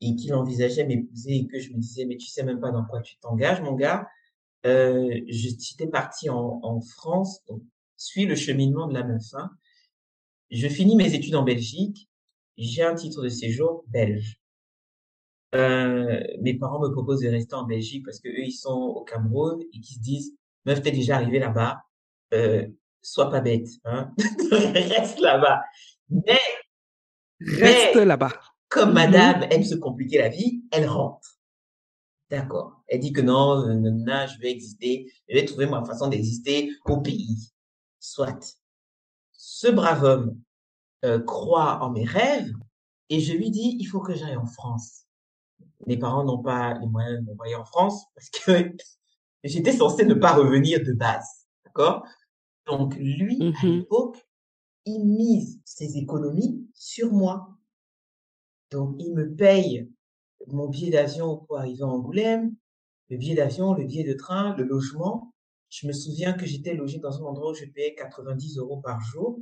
[0.00, 2.84] et qu'il envisageait m'épouser et que je me disais mais tu sais même pas dans
[2.84, 4.06] quoi tu t'engages mon gars,
[4.66, 7.62] euh, j'étais partie en, en France, donc
[7.96, 9.22] suis le cheminement de la meuf.
[9.34, 9.50] Hein.
[10.50, 12.08] Je finis mes études en Belgique,
[12.56, 14.40] j'ai un titre de séjour belge.
[15.54, 19.04] Euh, mes parents me proposent de rester en Belgique parce que eux ils sont au
[19.04, 20.34] Cameroun et qu'ils se disent
[20.66, 21.80] meuf t'es déjà arrivée là-bas,
[22.32, 22.66] euh,
[23.02, 24.12] sois pas bête, hein,
[24.50, 25.62] reste là-bas.
[26.10, 26.38] Mais
[27.40, 28.32] Reste là-bas.
[28.68, 28.94] comme Mhm.
[28.94, 31.33] madame aime se compliquer la vie, elle rentre.
[32.30, 32.82] D'accord.
[32.88, 36.08] Elle dit que non, euh, non, non, je vais exister, je vais trouver ma façon
[36.08, 37.52] d'exister au pays.
[38.00, 38.56] Soit.
[39.32, 40.40] Ce brave homme
[41.04, 42.52] euh, croit en mes rêves
[43.10, 45.02] et je lui dis, il faut que j'aille en France.
[45.86, 48.74] Mes parents n'ont pas les moyens de m'envoyer en France parce que
[49.44, 51.46] j'étais censée ne pas revenir de base.
[51.64, 52.04] D'accord?
[52.66, 53.78] Donc lui, à Mhm.
[53.80, 54.26] l'époque,
[54.86, 57.48] il mise ses économies sur moi.
[58.70, 59.90] Donc il me paye
[60.48, 62.54] mon billet d'avion pour arriver à Angoulême,
[63.10, 65.32] le billet d'avion, le billet de train, le logement.
[65.70, 69.00] Je me souviens que j'étais logée dans un endroit où je payais 90 euros par
[69.00, 69.38] jour.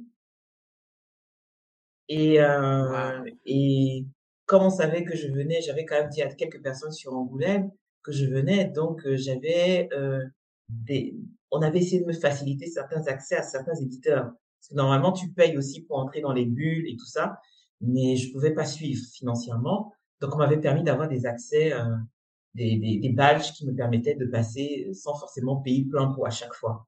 [2.09, 3.25] Et, euh, Wow.
[3.47, 4.07] et
[4.47, 7.71] comme on savait que je venais, j'avais quand même dit à quelques personnes sur Angoulême
[8.03, 10.25] que je venais, donc euh, j'avais euh,
[10.69, 11.15] des,
[11.51, 14.25] on avait essayé de me faciliter certains accès à certains éditeurs.
[14.59, 17.41] Parce que normalement, tu payes aussi pour entrer dans les bulles et tout ça,
[17.81, 19.93] mais je pouvais pas suivre financièrement.
[20.23, 21.97] Donc, on m'avait permis d'avoir des accès, euh,
[22.55, 26.31] des, des, des badges qui me permettaient de passer sans forcément payer plein pot à
[26.31, 26.87] chaque fois.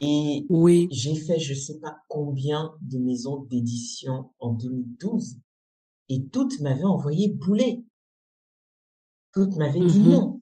[0.00, 0.88] Et Oui.
[0.90, 5.36] j'ai fait je sais pas combien de maisons d'édition en 2012
[6.08, 7.84] et toutes m'avaient envoyé bouler.
[9.32, 10.10] Toutes m'avaient dit Mhm.
[10.10, 10.40] non.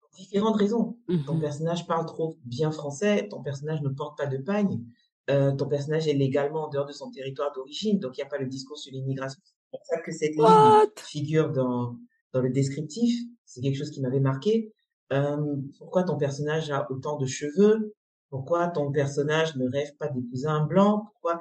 [0.00, 0.98] Pour différentes raisons.
[1.26, 1.40] Ton Mhm.
[1.40, 4.82] personnage parle trop bien français, ton personnage ne porte pas de pagne,
[5.30, 8.30] euh, ton personnage est légalement en dehors de son territoire d'origine, donc il n'y a
[8.30, 9.40] pas le discours sur l'immigration.
[9.70, 11.96] Pour ça que cette ligne figure dans,
[12.32, 13.18] dans le descriptif.
[13.44, 14.72] C'est quelque chose qui m'avait marqué.
[15.12, 17.94] Euh, pourquoi ton personnage a autant de cheveux?
[18.30, 21.06] Pourquoi ton personnage ne rêve pas d'épouser un blanc?
[21.12, 21.40] Pourquoi?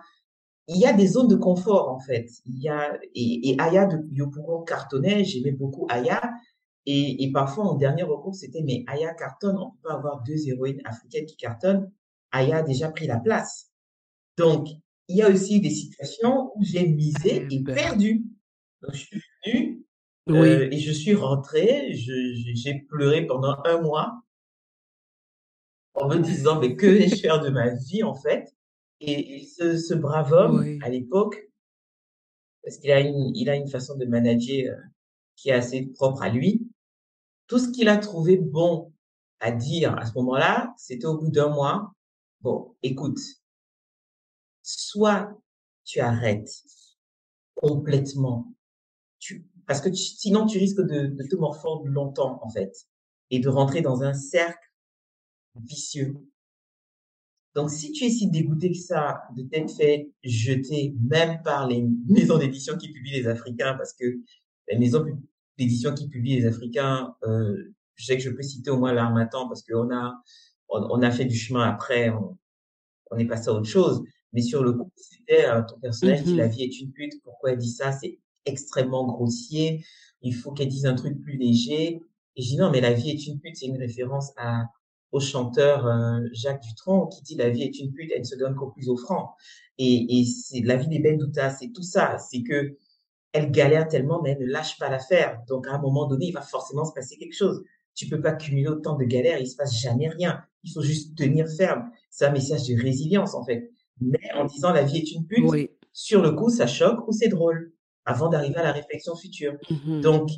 [0.70, 2.30] Il y a des zones de confort, en fait.
[2.46, 6.22] Il y a, et, et Aya de Yopougon cartonnait, j'aimais beaucoup Aya.
[6.86, 10.48] Et, et parfois, en dernier recours, c'était, mais Aya cartonne, on peut pas avoir deux
[10.48, 11.92] héroïnes africaines qui cartonnent.
[12.32, 13.72] Aya a déjà pris la place.
[14.38, 14.68] Donc,
[15.08, 17.76] il y a aussi des situations où j'ai misé Eh et ben.
[17.76, 18.26] perdu.
[18.82, 19.86] Donc, je suis venue,
[20.28, 20.50] Oui.
[20.50, 24.22] euh, et je suis rentrée, j'ai pleuré pendant un mois
[25.96, 28.54] en me disant, mais que vais-je faire de ma vie, en fait?
[29.00, 30.80] Et, et ce, ce brave homme, Oui.
[30.84, 31.50] à l'époque,
[32.64, 34.82] parce qu'il a une, il a une façon de manager euh,
[35.36, 36.68] qui est assez propre à lui,
[37.48, 38.92] tout ce qu'il a trouvé bon
[39.40, 41.94] à dire à ce moment-là, c'était au bout d'un mois,
[42.42, 43.20] bon, écoute,
[44.68, 45.32] soit
[45.86, 46.64] tu arrêtes
[47.56, 48.54] complètement,
[49.66, 52.74] parce que sinon tu risques de, te morfondre longtemps, en fait,
[53.30, 54.60] et de rentrer dans un cercle
[55.56, 56.16] vicieux.
[57.56, 61.84] Donc, si tu es si dégoûté que ça de t'être fait jeter, même par les
[62.08, 64.06] maisons d'édition qui publient les Africains, parce que
[64.70, 65.04] les maisons
[65.58, 69.48] d'édition qui publient les Africains, euh, je sais que je peux citer au moins l'Armatan
[69.48, 70.22] parce qu'on a,
[70.70, 72.12] on, a fait du chemin après,
[73.10, 74.04] on, est passé à autre chose.
[74.34, 77.14] Mais sur le coup, c'était ton personnage dit la mmh vie est une pute.
[77.24, 77.92] Pourquoi elle dit ça?
[77.92, 79.84] C'est extrêmement grossier.
[80.22, 82.02] Il faut qu'elle dise un truc plus léger.
[82.36, 84.66] Et je dis non, mais la vie est une pute, c'est une référence à,
[85.12, 88.36] au chanteur euh, Jacques Dutronc qui dit la vie est une pute, elle ne se
[88.36, 89.36] donne qu'au plus offrant.
[89.78, 92.18] Et, et c'est la vie des Ben Douta, c'est tout ça.
[92.20, 92.78] C'est que
[93.34, 95.42] elle galère tellement, mais elle ne lâche pas l'affaire.
[95.48, 97.64] Donc à un moment donné, il va forcément se passer quelque chose.
[97.96, 100.42] Tu peux pas cumuler autant de galères, il se passe jamais rien.
[100.64, 101.90] Il faut juste tenir ferme.
[102.10, 103.72] C'est un message de résilience en fait.
[104.02, 107.30] Mais en disant la vie est une pute, sur le coup, ça choque ou c'est
[107.30, 107.74] drôle
[108.06, 109.58] avant d'arriver à la réflexion future.
[109.70, 110.30] Mmh Donc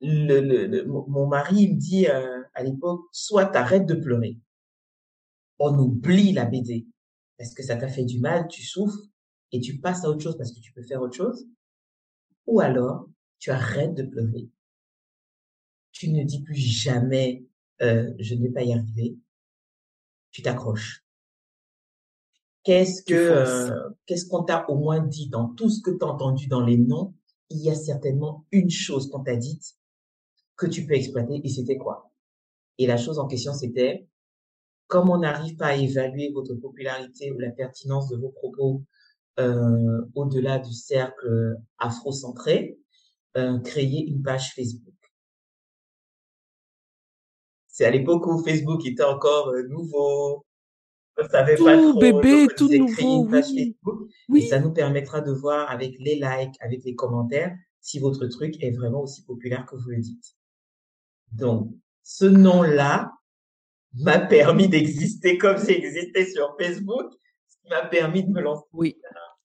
[0.00, 4.38] le, le, mon mari me dit euh, à l'époque, soit arrête de pleurer,
[5.58, 6.86] on oublie la BD
[7.36, 9.08] parce que ça t'a fait du mal, tu souffres
[9.52, 11.46] et tu passes à autre chose parce que tu peux faire autre chose,
[12.46, 13.08] ou alors
[13.38, 14.50] tu arrêtes de pleurer,
[15.92, 17.44] tu ne dis plus jamais
[17.82, 19.16] euh, je ne vais pas y arriver,
[20.30, 21.04] tu t'accroches.
[22.62, 26.08] Qu'est-ce que euh, qu'est-ce qu'on t'a au moins dit dans tout ce que tu as
[26.08, 27.14] entendu dans les noms?
[27.48, 29.76] Il y a certainement une chose qu'on t'a dite
[30.56, 31.40] que tu peux exploiter.
[31.42, 32.12] Et c'était quoi?
[32.78, 34.06] Et la chose en question, c'était,
[34.86, 38.82] comme on n'arrive pas à évaluer votre popularité ou la pertinence de vos propos
[39.38, 42.78] euh, au-delà du cercle afro-centré,
[43.36, 44.94] euh, créer une page Facebook.
[47.68, 50.44] C'est à l'époque où Facebook était encore euh, nouveau,
[51.20, 54.42] on savait pas trop, bébé, tout nouveau, une page Facebook, oui.
[54.42, 58.62] et ça nous permettra de voir avec les likes, avec les commentaires, si votre truc
[58.62, 60.36] est vraiment aussi populaire que vous le dites.
[61.32, 61.70] Donc,
[62.02, 63.12] ce nom-là
[63.94, 67.12] m'a permis d'exister comme j'ai existé sur Facebook,
[67.48, 68.64] ce qui m'a permis de me lancer.
[68.72, 68.96] Oui.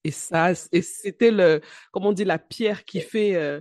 [0.04, 1.62] Et ça, et c'était le,
[1.92, 3.60] comment on dit, la pierre qui fait euh,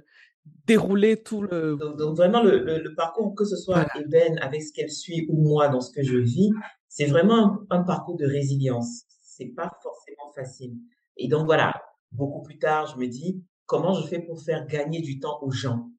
[0.66, 1.76] dérouler tout le.
[1.96, 5.68] Donc, vraiment, le, le, parcours, que ce soit Eben avec ce qu'elle suit ou moi
[5.68, 6.50] dans ce que je vis,
[6.94, 9.02] c'est vraiment un, un, parcours de résilience.
[9.20, 10.76] C'est pas forcément facile.
[11.16, 11.74] Et donc voilà,
[12.12, 15.50] beaucoup plus tard, je me dis, comment je fais pour faire gagner du temps aux
[15.50, 15.90] gens?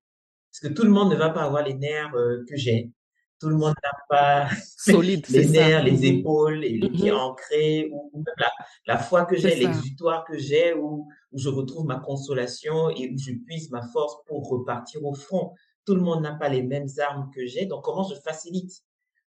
[0.49, 2.93] Parce que tout le monde ne va pas avoir les nerfs euh, que j'ai.
[3.41, 7.15] Tout le monde n'a pas Solide, les nerfs, les mmh épaules, et les pieds mmh
[7.15, 8.49] ancrés, ou, la,
[8.87, 13.17] la foi que j'ai, l'exutoire que j'ai, où, où je retrouve ma consolation et où
[13.17, 15.53] je puise ma force pour repartir au front.
[15.85, 17.65] Tout le monde n'a pas les mêmes armes que j'ai.
[17.65, 18.71] Donc, comment je facilite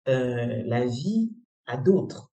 [0.08, 1.30] euh, la vie
[1.66, 2.32] à d'autres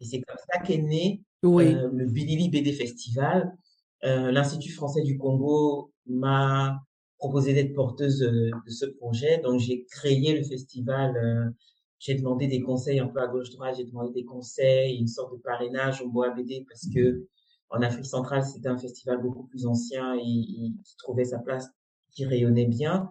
[0.00, 3.56] Et c'est comme ça qu'est né euh, le Bilili BD Festival.
[4.04, 6.80] Euh, L'Institut français du Congo m'a
[7.18, 9.38] proposé d'être porteuse euh, de ce projet.
[9.38, 11.16] Donc, j'ai créé le festival.
[11.16, 11.50] Euh,
[11.98, 13.76] j'ai demandé des conseils un peu à gauche droite.
[13.76, 17.26] J'ai demandé des conseils, une sorte de parrainage au Bois BD parce que
[17.70, 21.68] en Afrique centrale, c'était un festival beaucoup plus ancien et, qui trouvait sa place,
[22.12, 23.10] qui rayonnait bien.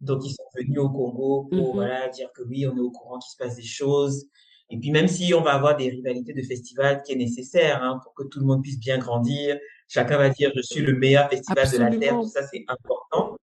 [0.00, 2.90] Donc, ils sont venus au Congo pour mmh voilà dire que oui, on est au
[2.90, 4.26] courant qu'il se passe des choses.
[4.70, 8.00] Et puis, même si on va avoir des rivalités de festival qui est nécessaire hein,
[8.02, 9.58] pour que tout le monde puisse bien grandir,
[9.88, 12.14] chacun va dire je suis le meilleur festival de la terre.
[12.14, 13.36] Tout ça, c'est important.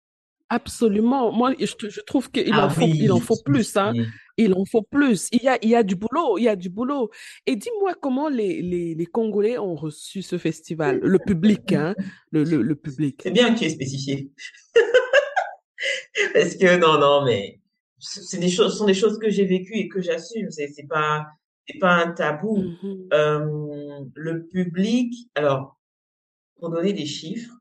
[0.49, 1.31] Absolument.
[1.31, 3.77] Moi, je, je trouve qu'il ah en, faut, il en faut plus.
[3.77, 3.93] Hein.
[4.35, 5.29] Il en faut plus.
[5.31, 6.37] Il y, a, il y a du boulot.
[6.37, 7.09] Il y a du boulot.
[7.45, 10.99] Et dis-moi comment les, les, les, Congolais ont reçu ce festival.
[11.01, 11.95] Le public, hein.
[12.31, 13.21] Le, le, le public.
[13.23, 14.29] C'est bien que tu aies spécifié.
[16.33, 17.60] Parce que non, non, mais
[18.01, 20.49] c'est des choses, ce sont des choses que j'ai vécues et que j'assume.
[20.49, 21.27] C'est, c'est pas,
[21.67, 22.57] c'est pas un tabou.
[22.57, 23.13] Mm-hmm.
[23.13, 25.79] euh, le public, alors,
[26.55, 27.53] pour donner des chiffres,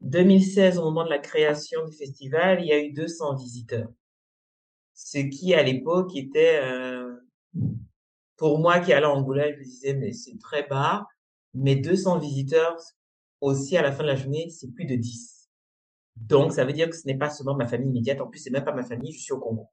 [0.00, 3.88] 2016, au moment de la création du festival, il y a eu 200 visiteurs.
[4.94, 7.14] Ce qui, à l'époque, était, euh,
[8.36, 11.06] pour moi qui allais en Angoulême, je me disais, mais c'est très bas.
[11.54, 12.76] Mais 200 visiteurs,
[13.40, 15.33] aussi, à la fin de la journée, c'est plus de 10.
[16.16, 18.20] Donc, ça veut dire que ce n'est pas seulement ma famille immédiate.
[18.20, 19.68] En plus, c'est même pas ma famille, je suis au Congo.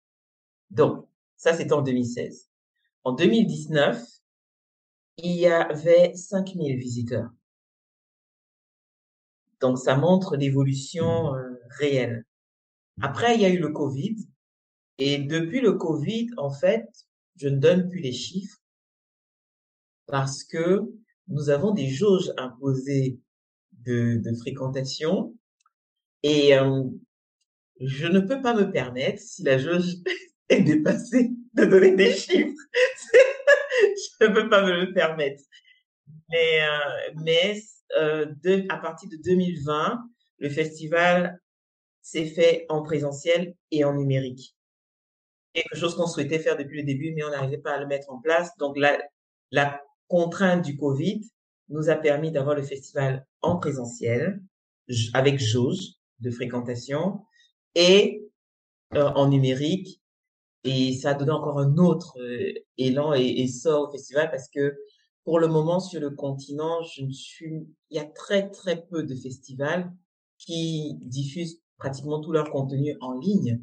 [0.70, 2.50] Donc, ça, c'était en 2016.
[3.04, 4.04] En 2019,
[5.18, 7.30] il y avait 5000 visiteurs.
[9.60, 12.26] Donc, ça montre l'évolution euh, réelle.
[13.02, 14.16] Après, il y a eu le Covid.
[14.98, 16.88] Et depuis le Covid, en fait,
[17.36, 18.58] je ne donne plus les chiffres
[20.08, 20.92] parce que
[21.28, 23.20] nous avons des jauges imposées
[23.72, 25.36] de, de fréquentation
[26.24, 26.84] et euh,
[27.80, 29.96] je ne peux pas me permettre, si la jauge
[30.50, 32.62] est dépassée, de donner des chiffres.
[33.12, 35.44] je ne peux pas me le permettre.
[36.30, 37.62] Mais, euh, mais
[37.98, 40.00] euh, de, à partir de 2020,
[40.40, 41.40] le festival
[42.02, 44.56] s'est fait en présentiel et en numérique.
[45.54, 48.10] Quelque chose qu'on souhaitait faire depuis le début, mais on n'arrivait pas à le mettre
[48.12, 48.56] en place.
[48.58, 48.98] Donc la,
[49.52, 51.22] la contrainte du Covid
[51.70, 54.42] nous a permis d'avoir le festival en présentiel,
[55.14, 57.22] avec jauge de fréquentation,
[57.76, 58.30] et
[58.96, 60.02] euh, en numérique,
[60.64, 64.76] Et ça a donné encore un autre euh, élan et essor au festival parce que
[65.24, 69.04] pour le moment, sur le continent, je ne suis, il y a très, très peu
[69.04, 69.92] de festivals
[70.38, 73.62] qui diffusent pratiquement tout leur contenu en ligne.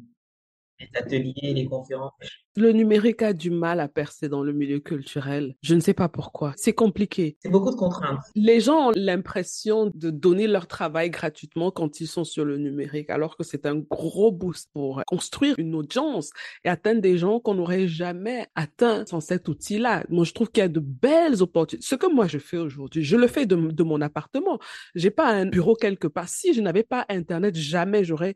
[0.79, 2.13] Les ateliers, les conférences.
[2.55, 5.55] Le numérique a du mal à percer dans le milieu culturel.
[5.61, 6.53] Je ne sais pas pourquoi.
[6.57, 7.37] C'est compliqué.
[7.39, 8.19] C'est beaucoup de contraintes.
[8.35, 13.09] Les gens ont l'impression de donner leur travail gratuitement quand ils sont sur le numérique,
[13.09, 16.31] alors que c'est un gros boost pour construire une audience
[16.63, 20.03] et atteindre des gens qu'on n'aurait jamais atteints sans cet outil-là.
[20.09, 21.85] Moi, je trouve qu'il y a de belles opportunités.
[21.85, 24.59] Ce que moi je fais aujourd'hui, je le fais de, de mon appartement.
[24.95, 26.27] J'ai pas un bureau quelque part.
[26.27, 28.35] Si je n'avais pas Internet, jamais j'aurais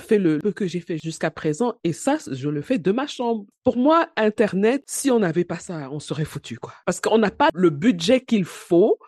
[0.00, 3.06] fait le peu que j'ai fait jusqu'à présent et ça, je le fais de ma
[3.06, 3.44] chambre.
[3.64, 6.74] Pour moi, Internet, si on n'avait pas ça, on serait foutu, quoi.
[6.86, 8.98] Parce qu'on n'a pas le budget qu'il faut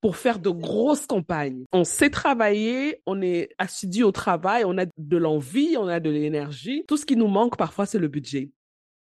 [0.00, 1.64] pour faire de grosses campagnes.
[1.72, 6.10] On sait travailler, on est assidu au travail, on a de l'envie, on a de
[6.10, 6.84] l'énergie.
[6.86, 8.50] Tout ce qui nous manque parfois, c'est le budget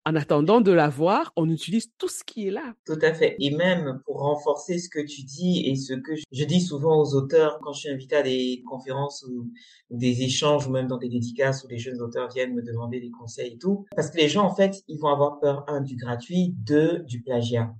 [0.06, 2.76] en attendant de l'avoir, on utilise tout ce qui est là.
[2.86, 3.36] Tout à fait.
[3.40, 7.16] Et même pour renforcer ce que tu dis et ce que je dis souvent aux
[7.16, 9.50] auteurs quand je suis invité à des conférences ou,
[9.90, 13.12] des échanges ou même dans des dédicaces où les jeunes auteurs viennent me demander des
[13.12, 13.86] conseils et tout.
[13.96, 17.22] Parce que les gens, en fait, ils vont avoir peur, un, du gratuit, deux, du
[17.22, 17.74] plagiat.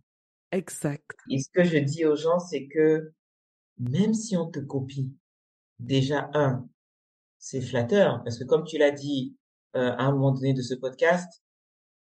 [0.52, 1.18] Exact.
[1.30, 3.12] Et ce que je dis aux gens, c'est que
[3.80, 5.12] même si on te copie,
[5.80, 6.66] déjà, un,
[7.38, 8.22] c'est flatteur.
[8.24, 9.36] Parce que comme tu l'as dit
[9.76, 11.43] euh, à un moment donné de ce podcast,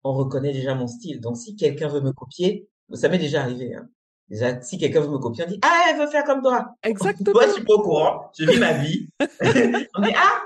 [0.03, 1.19] on reconnaît déjà mon style.
[1.21, 3.75] Donc, si quelqu'un veut me copier, ça m'est déjà arrivé.
[3.75, 3.87] Hein.
[4.29, 6.73] Déjà, si quelqu'un veut me copier, on dit ah, elle veut faire comme toi.
[6.83, 7.33] Exactement.
[7.33, 8.31] Moi, je suis pas au courant.
[8.37, 9.09] Je vis ma vie.
[9.95, 10.41] on dit ah,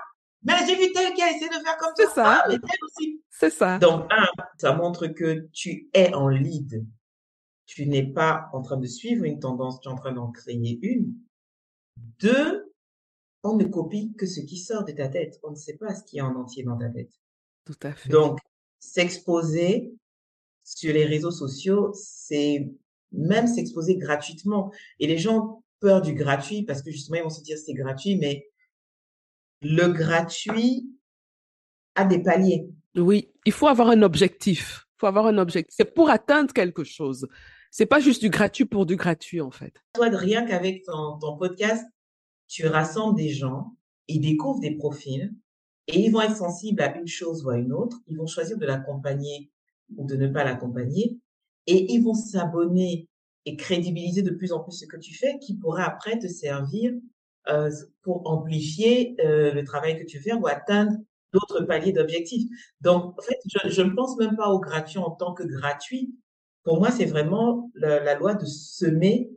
[0.45, 2.05] mais j'ai vu tel qui a essayé de faire comme toi.
[2.05, 2.41] C'est ça.
[2.43, 3.21] Ah, mais tel aussi.
[3.29, 3.79] C'est ça.
[3.79, 4.27] Donc, un,
[4.57, 6.85] ça montre que tu es en lead.
[7.65, 10.79] Tu n'es pas en train de suivre une tendance, tu es en train d'en créer
[10.83, 11.15] une.
[12.19, 12.71] Deux,
[13.43, 15.39] on ne copie que ce qui sort de ta tête.
[15.43, 17.11] On ne sait pas ce qui est en entier dans ta tête.
[17.65, 18.09] Tout à fait.
[18.09, 18.39] Donc,
[18.79, 19.93] s'exposer
[20.63, 22.69] sur les réseaux sociaux, c'est
[23.11, 24.71] même s'exposer gratuitement.
[24.99, 27.73] Et les gens ont peur du gratuit parce que justement, ils vont se dire c'est
[27.73, 28.47] gratuit, mais
[29.61, 30.89] le gratuit
[31.95, 32.67] a des paliers.
[32.95, 34.87] Oui, il faut avoir un objectif.
[34.95, 35.73] Il faut avoir un objectif.
[35.75, 37.27] C'est pour atteindre quelque chose.
[37.71, 39.83] C'est pas juste du gratuit pour du gratuit, en fait.
[39.93, 41.85] Toi, rien qu'avec ton, ton podcast,
[42.47, 43.75] tu rassembles des gens,
[44.07, 45.33] ils découvrent des profils,
[45.87, 47.97] et ils vont être sensibles à une chose ou à une autre.
[48.07, 49.51] Ils vont choisir de l'accompagner
[49.95, 51.19] ou de ne pas l'accompagner.
[51.67, 53.07] Et ils vont s'abonner
[53.45, 56.93] et crédibiliser de plus en plus ce que tu fais, qui pourra après te servir
[57.49, 57.69] euh,
[58.01, 60.93] pour amplifier euh, le travail que tu fais ou atteindre
[61.31, 62.49] d'autres paliers d'objectifs.
[62.81, 63.37] Donc, en fait,
[63.69, 66.15] je ne pense même pas au gratuit en tant que gratuit.
[66.63, 69.29] Pour moi, c'est vraiment la, la, loi de semer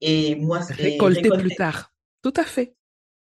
[0.00, 1.92] et moi, récolter, récolter plus tard.
[2.22, 2.74] Tout à fait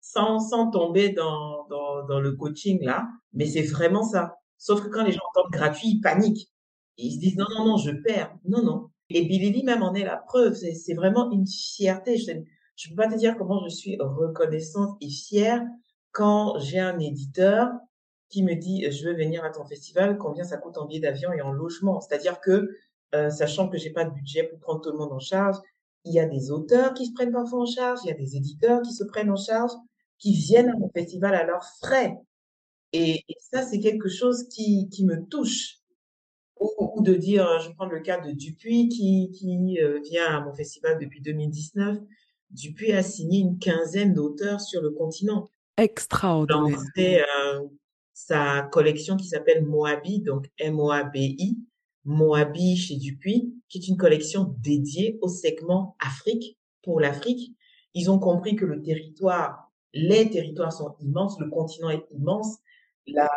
[0.04, 4.36] sans, sans tomber dans, dans, le coaching là, mais c'est vraiment ça.
[4.58, 6.50] Sauf que quand les gens entendent gratuit, ils paniquent.
[6.98, 8.36] Ils se disent non, non, non, je perds.
[8.46, 8.90] Non, non.
[9.10, 10.54] Et Billy même en est la preuve.
[10.54, 12.18] C'est vraiment une fierté.
[12.18, 15.62] Je ne peux pas te dire comment je suis reconnaissante et fière
[16.12, 17.70] quand j'ai un éditeur
[18.30, 21.32] qui me dit je veux venir à ton festival, combien ça coûte en billet d'avion
[21.34, 22.00] et en logement.
[22.02, 22.70] C'est-à-dire que,
[23.14, 25.58] euh, sachant que j'ai pas de budget pour prendre tout le monde en charge,
[26.06, 28.36] il y a des auteurs qui se prennent parfois en charge, il y a des
[28.36, 29.72] éditeurs qui se prennent en charge,
[30.24, 32.16] qui viennent à mon festival à leurs frais.
[32.94, 35.80] Et, ça, c'est quelque chose qui, qui me touche.
[36.62, 40.54] Ou, de dire, je prends le cas de Dupuis qui, qui euh, vient à mon
[40.54, 41.98] festival depuis 2019.
[42.52, 45.50] Dupuis a signé une quinzaine d'auteurs sur le continent.
[45.76, 46.80] Extraordinaire.
[46.96, 47.68] C'est euh,
[48.14, 51.58] sa collection qui s'appelle Moabi, donc M-O-A-B-I,
[52.06, 57.58] Moabi chez Dupuis, qui est une collection dédiée au segment Afrique, pour l'Afrique.
[57.94, 62.58] Ils ont compris que le territoire les territoires sont immenses, le continent est immense,
[63.08, 63.30] la,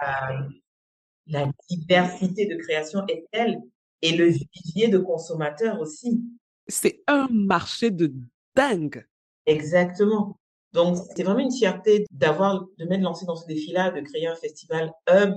[1.27, 3.61] la diversité de création est telle
[4.03, 6.23] et le vivier de consommateurs aussi.
[6.69, 8.13] C'est un marché de
[8.55, 9.07] dingue.
[9.47, 10.39] Exactement.
[10.73, 14.35] Donc, c'est vraiment une fierté d'avoir, de m'être lancé dans ce défi-là, de créer un
[14.35, 15.33] festival hub,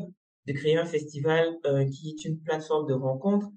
[0.48, 3.48] de créer un festival euh, qui est une plateforme de rencontre.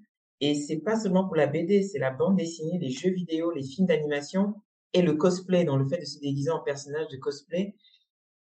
[0.41, 3.63] Et c'est pas seulement pour la BD, c'est la bande dessinée, les jeux vidéo, les
[3.63, 4.55] films d'animation
[4.93, 7.75] et le cosplay, dans le fait de se déguiser en personnage de cosplay.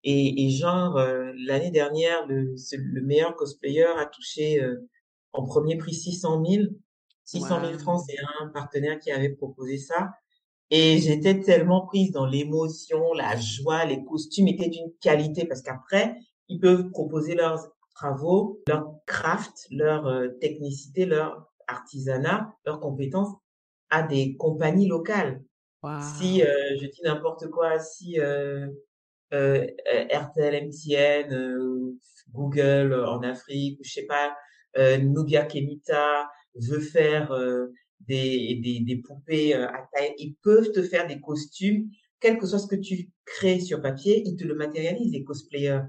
[0.04, 4.88] Et, et genre, euh, l'année dernière, le, le meilleur cosplayer a touché euh,
[5.32, 6.64] en premier prix 600 000.
[7.24, 10.10] 600 000 francs, c'est un partenaire qui avait proposé ça.
[10.70, 16.16] Et j'étais tellement prise dans l'émotion, la joie, les costumes étaient d'une qualité parce qu'après,
[16.48, 23.34] ils peuvent proposer leurs travaux, leur craft, leur euh, technicité, leur artisanat, leurs compétences
[23.90, 25.42] à des compagnies locales.
[26.16, 28.68] Si, euh, je dis n'importe quoi, si euh,
[29.32, 29.66] euh,
[30.12, 31.96] RTL, MTN,
[32.32, 34.36] Google en Afrique, je sais pas,
[34.78, 37.66] euh, Nubia Kemita veut faire euh,
[38.00, 42.46] des, des, des, poupées euh, à taille, ils peuvent te faire des costumes, quel que
[42.46, 45.82] soit ce que tu crées sur papier, ils te le matérialisent, les cosplayers.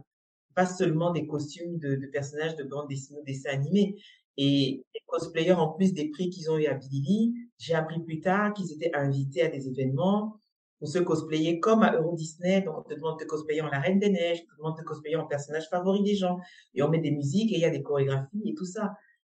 [0.55, 3.95] Pas seulement des costumes de, de personnages de bande dessinée ou dessins animés.
[4.37, 8.19] Et les cosplayers, en plus des prix qu'ils ont eu à Billy, j'ai appris plus
[8.19, 10.39] tard qu'ils étaient invités à des événements
[10.79, 12.61] pour se cosplayer comme à Euro Disney.
[12.61, 14.83] Donc, on te demande de cosplayer en la Reine des Neiges, on te demande de
[14.83, 16.39] cosplayer en personnage favori des gens.
[16.73, 18.93] Et on met des musiques et il y a des chorégraphies et tout ça.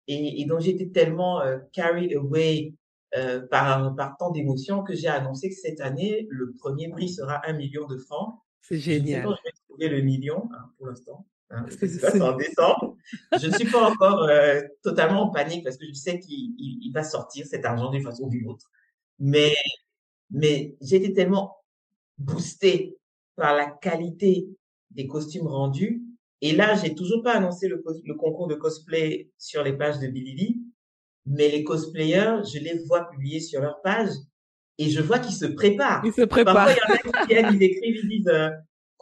[0.08, 2.74] Et, et donc, j'étais tellement euh, carried away
[3.16, 7.42] euh, par, par tant d'émotions que j'ai annoncé que cette année, le premier prix sera
[7.48, 8.40] un million de francs.
[8.62, 9.22] C'est génial.
[9.22, 11.26] Je ne sais pas je vais trouver le million hein, pour l'instant.
[11.52, 11.66] Hein,
[12.22, 12.98] en décembre.
[13.40, 16.92] je ne suis pas encore euh, totalement en panique parce que je sais qu'il il,
[16.92, 18.72] va sortir cet argent d'une façon ou d'une autre.
[19.20, 19.54] Mais,
[20.32, 21.58] mais j'ai été tellement
[22.18, 22.98] boostée
[23.36, 24.48] par la qualité
[24.90, 26.02] des costumes rendus
[26.42, 27.82] et là, j'ai toujours pas annoncé le,
[28.16, 30.62] concours de cosplay sur les pages de Billy
[31.28, 34.12] mais les cosplayers, je les vois publier sur leur page
[34.78, 36.04] et je vois qu'ils se préparent.
[36.06, 36.54] Ils se préparent.
[36.54, 38.50] Parfois, il y en a qui viennent, ils écrivent, ils disent euh,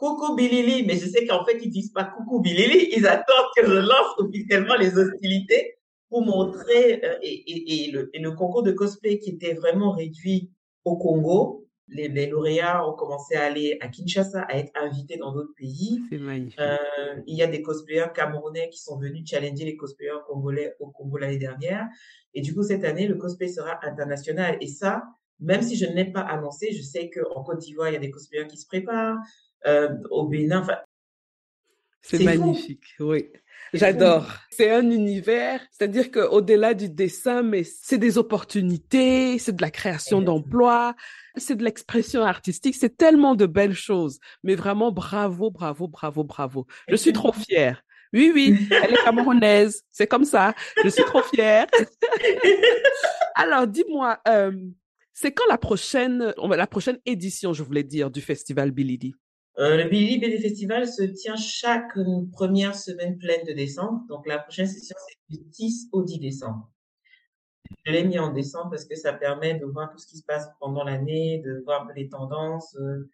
[0.04, 3.66] coucou Billy mais je sais qu'en fait, ils disent pas coucou Billy ils attendent que
[3.66, 5.78] je lance officiellement les hostilités
[6.08, 9.92] pour montrer euh, et, et, et, le, et le concours de cosplay qui était vraiment
[9.92, 10.50] réduit
[10.84, 15.32] au Congo, les, les, lauréats ont commencé à aller à Kinshasa, à être invités dans
[15.32, 16.00] d'autres pays.
[16.10, 16.60] C'est magnifique.
[16.60, 16.76] Euh,
[17.26, 21.18] il y a des cosplayers camerounais qui sont venus challenger les cosplayers congolais au Congo
[21.18, 21.86] l'année dernière.
[22.32, 24.56] Et du coup, cette année, le cosplay sera international.
[24.60, 25.02] Et ça,
[25.40, 28.00] même si je ne l'ai pas annoncé, je sais qu'en Côte d'Ivoire, il y a
[28.00, 29.18] des cosplayers qui se préparent.
[29.66, 30.78] Euh, au Bénin, enfin,
[32.04, 33.30] c'est magnifique, oui.
[33.72, 34.26] J'adore.
[34.50, 40.20] C'est un univers, c'est-à-dire qu'au-delà du dessin, mais c'est des opportunités, c'est de la création
[40.20, 40.94] d'emplois,
[41.36, 44.20] c'est de l'expression artistique, c'est tellement de belles choses.
[44.44, 46.66] Mais vraiment, bravo, bravo, bravo, bravo.
[46.88, 47.82] Je suis trop fière.
[48.12, 50.54] Oui, oui, elle est camerounaise, c'est comme ça.
[50.84, 51.66] Je suis trop fière.
[53.34, 54.52] Alors, dis-moi, euh,
[55.12, 59.14] c'est quand la prochaine, la prochaine édition, je voulais dire, du festival Billy
[59.58, 61.96] euh, le Billy BD Festival se tient chaque
[62.32, 64.02] première semaine pleine de décembre.
[64.08, 66.70] Donc, la prochaine session, c'est du 10 au 10 décembre.
[67.86, 70.24] Je l'ai mis en décembre parce que ça permet de voir tout ce qui se
[70.24, 73.08] passe pendant l'année, de voir les tendances euh,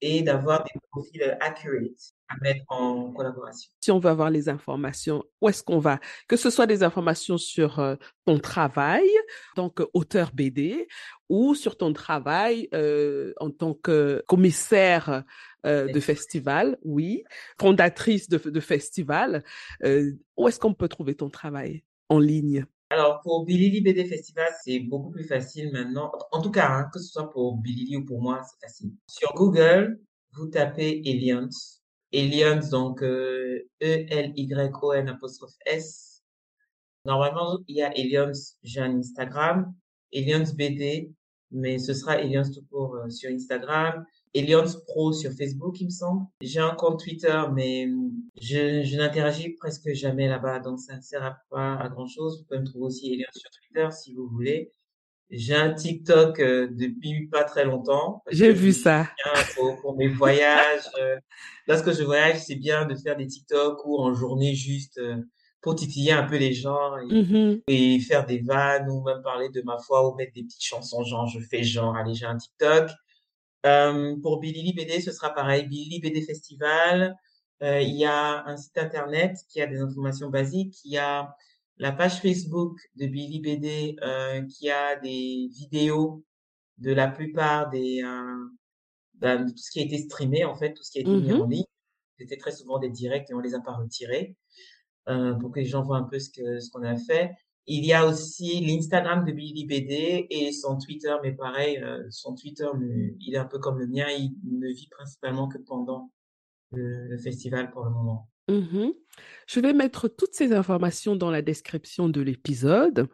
[0.00, 3.70] et d'avoir des profils accurate à mettre en collaboration.
[3.80, 5.98] Si on veut avoir les informations, où est-ce qu'on va?
[6.28, 9.06] Que ce soit des informations sur euh, ton travail
[9.52, 10.88] en tant qu'auteur BD
[11.28, 15.24] ou sur ton travail euh, en tant que commissaire
[15.66, 17.24] euh, de festival, oui,
[17.58, 19.44] fondatrice de, de festival.
[19.84, 22.66] Euh, où est-ce qu'on peut trouver ton travail en ligne?
[22.90, 26.12] Alors, pour Bilili BD Festival, c'est beaucoup plus facile maintenant.
[26.30, 28.92] En tout cas, hein, que ce soit pour Bilili ou pour moi, c'est facile.
[29.08, 29.98] Sur Google,
[30.32, 31.48] vous tapez Aliens.
[32.12, 36.22] Aliens, donc E-L-Y-O-N apostrophe S.
[37.04, 38.30] Normalement, il y a Aliens,
[38.62, 39.74] j'ai un Instagram,
[40.14, 41.12] Aliens BD,
[41.50, 44.04] mais ce sera Aliens tout court sur Instagram.
[44.36, 46.26] Aliens Pro sur Facebook, il me semble.
[46.40, 47.88] J'ai un compte Twitter, mais
[48.40, 52.38] je, je n'interagis presque jamais là-bas, donc ça ne sert pas à grand-chose.
[52.38, 54.72] Vous pouvez me trouver aussi Aliens sur Twitter si vous voulez.
[55.30, 58.22] J'ai un TikTok euh, depuis pas très longtemps.
[58.30, 59.08] J'ai vu ça.
[59.56, 60.84] Pour, pour, mes voyages.
[61.00, 61.16] Euh,
[61.66, 65.16] lorsque je voyage, c'est bien de faire des TikTok ou en journée juste euh,
[65.64, 67.62] pour titiller un peu les gens et, mm-hmm.
[67.68, 71.02] et, faire des vannes ou même parler de ma foi ou mettre des petites chansons
[71.04, 72.90] genre je fais genre allez j'ai un TikTok.
[73.64, 75.66] Euh, pour Billy BD, ce sera pareil.
[75.66, 77.16] Billy BD Festival.
[77.62, 80.76] Euh, il y a un site internet qui a des informations basiques.
[80.84, 81.34] Il y a
[81.78, 86.22] la page Facebook de Billy BD euh, qui a des vidéos
[86.76, 88.02] de la plupart des
[89.14, 91.10] ben, de tout ce qui a été streamé en fait, tout ce qui a été
[91.10, 91.50] mis en mm-hmm.
[91.50, 91.64] ligne.
[92.18, 94.36] C'était très souvent des directs et on les a pas retirés
[95.08, 97.32] euh, pour que les gens voient un peu ce que ce qu'on a fait.
[97.66, 102.34] Il y a aussi l'Instagram de Billy BD et son Twitter, mais pareil, euh, son
[102.34, 102.68] Twitter,
[103.20, 106.10] il est un peu comme le mien, il ne vit principalement que pendant
[106.72, 108.28] le, festival pour le moment.
[108.48, 108.90] Mmh
[109.46, 113.08] Je vais mettre toutes ces informations dans la description de l'épisode.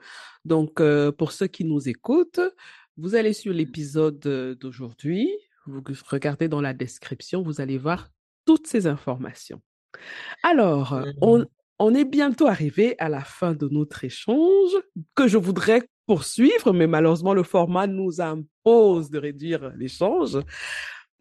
[0.44, 2.40] Donc, euh, pour ceux qui nous écoutent,
[2.96, 4.18] vous allez sur l'épisode
[4.60, 5.30] d'aujourd'hui,
[5.66, 8.08] vous regardez dans la description, vous allez voir
[8.46, 9.62] toutes ces informations.
[10.42, 11.44] Alors, on,
[11.80, 14.70] on est bientôt arrivé à la fin de notre échange
[15.14, 20.38] que je voudrais poursuivre, mais malheureusement le format nous impose de réduire l'échange.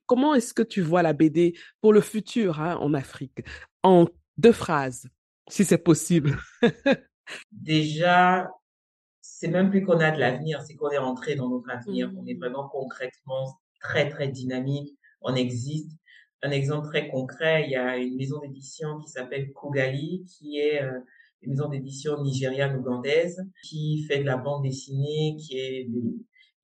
[0.06, 3.42] Comment est-ce que tu vois la BD pour le futur hein, en Afrique?
[3.84, 4.08] En
[4.38, 5.08] deux phrases,
[5.50, 6.38] si c'est possible.
[7.52, 8.50] Déjà,
[9.22, 12.12] c'est même plus qu'on a de l'avenir, c'est qu'on est rentré dans notre avenir.
[12.18, 12.40] On est mmh.
[12.40, 14.94] vraiment concrètement très, très dynamique.
[15.22, 15.92] On existe
[16.42, 20.82] un exemple très concret, il y a une maison d'édition qui s'appelle Kugali, qui est
[20.82, 21.00] euh,
[21.42, 25.90] une maison d'édition nigériane-ougandaise qui fait de la bande dessinée, qui est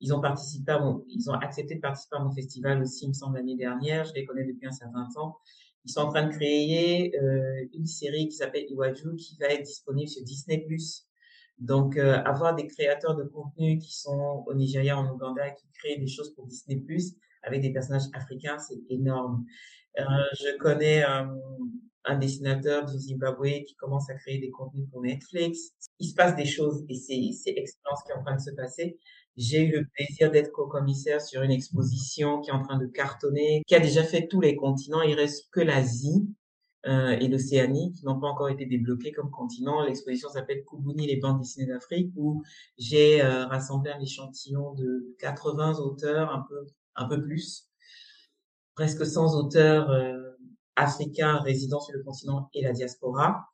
[0.01, 3.09] ils ont participé à mon, ils ont accepté de participer à mon festival aussi, il
[3.09, 4.05] me semble, l'année dernière.
[4.05, 5.37] Je les connais depuis un certain temps.
[5.85, 9.63] Ils sont en train de créer euh, une série qui s'appelle Iwaju qui va être
[9.63, 10.67] disponible sur Disney+.
[11.59, 15.97] Donc, euh, avoir des créateurs de contenu qui sont au Nigeria, en Ouganda, qui créent
[15.97, 16.83] des choses pour Disney+,
[17.45, 19.45] avec des personnages africains, c'est énorme.
[19.99, 20.03] Euh,
[20.37, 21.03] je connais
[22.05, 25.71] un dessinateur du Zimbabwe qui commence à créer des contenus pour Netflix.
[25.99, 28.51] Il se passe des choses et c'est excellent ce qui est en train de se
[28.51, 28.99] passer.
[29.37, 33.63] J'ai eu le plaisir d'être co-commissaire sur une exposition qui est en train de cartonner,
[33.67, 35.01] qui a déjà fait tous les continents.
[35.01, 36.27] Il reste que l'Asie
[36.85, 39.83] euh, et l'Océanie qui n'ont pas encore été débloqués comme continent.
[39.83, 42.43] L'exposition s'appelle Kubuni, les bandes dessinées d'Afrique, où
[42.77, 46.65] j'ai euh, rassemblé un échantillon de 80 auteurs, un peu,
[46.95, 47.69] un peu plus,
[48.75, 50.31] presque 100 auteurs euh,
[50.75, 53.45] africains résidant sur le continent et la diaspora.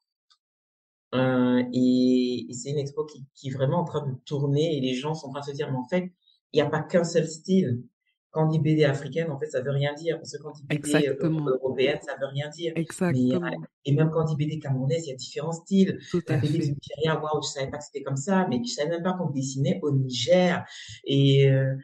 [1.14, 4.80] Euh, et, et c'est une expo qui, qui, est vraiment en train de tourner et
[4.80, 6.12] les gens sont en train de se dire, mais en fait,
[6.54, 7.84] il n'y a pas qu'un seul style.
[8.32, 10.18] Quand on dit BD africaine, en fait, ça veut rien dire.
[10.18, 12.72] Parce que quand on dit BD européenne, ça veut rien dire.
[12.78, 13.52] Exactement.
[13.84, 16.00] et même quand on dit BD camerounaise, il y a différents styles.
[16.10, 18.62] Tout à la BD du Nigeria, waouh, je savais pas que c'était comme ça, mais
[18.64, 20.66] je savais même pas qu'on dessinait au Niger.
[21.04, 21.76] Et euh,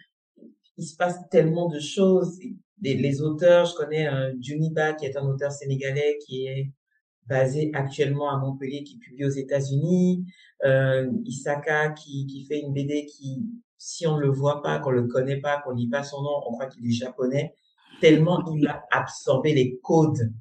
[0.78, 2.40] il se passe tellement de choses.
[2.82, 6.72] Les, auteurs, je connais euh, Juniba, qui est un auteur sénégalais, qui est
[7.26, 10.26] basé actuellement à Montpellier, qui publie aux États-Unis.
[10.66, 13.46] Euh, Isaka, qui, qui fait une BD qui,
[13.78, 16.42] si on ne le voit pas, qu'on le connaît pas, qu'on lit pas son nom,
[16.48, 17.54] on croit qu'il est japonais.
[18.02, 20.32] Tellement il a absorbé les codes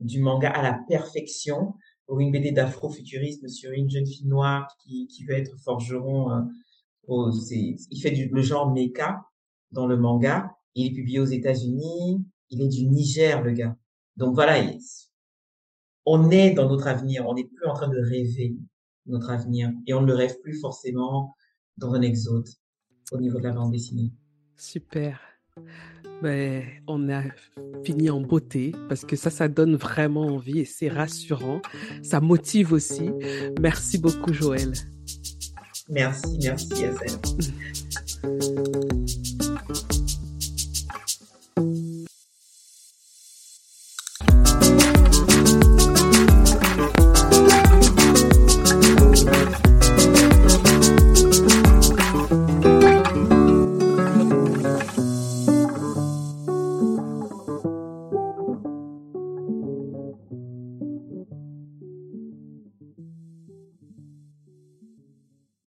[0.00, 1.74] du manga à la perfection
[2.06, 6.30] pour une BD d'afrofuturisme sur une jeune fille noire qui, qui veut être forgeron.
[6.30, 9.24] Euh, il fait du, le genre mecha
[9.76, 10.56] dans le manga.
[10.74, 12.24] Il est publié aux États-Unis.
[12.50, 13.76] Il est du Niger, le gars.
[14.16, 14.80] Donc voilà, il,
[16.06, 18.56] on est dans notre avenir, on n'est plus en train de rêver
[19.06, 21.34] notre avenir et on ne le rêve plus forcément
[21.76, 22.48] dans un exode
[23.12, 24.12] au niveau de la bande dessinée.
[24.56, 25.20] Super.
[26.22, 27.22] Ben, on a
[27.84, 31.60] fini en beauté parce que ça, ça donne vraiment envie et c'est rassurant.
[32.02, 33.10] Ça motive aussi.
[33.60, 34.72] Merci beaucoup, Joël.
[35.88, 37.20] Merci, merci, Yazel.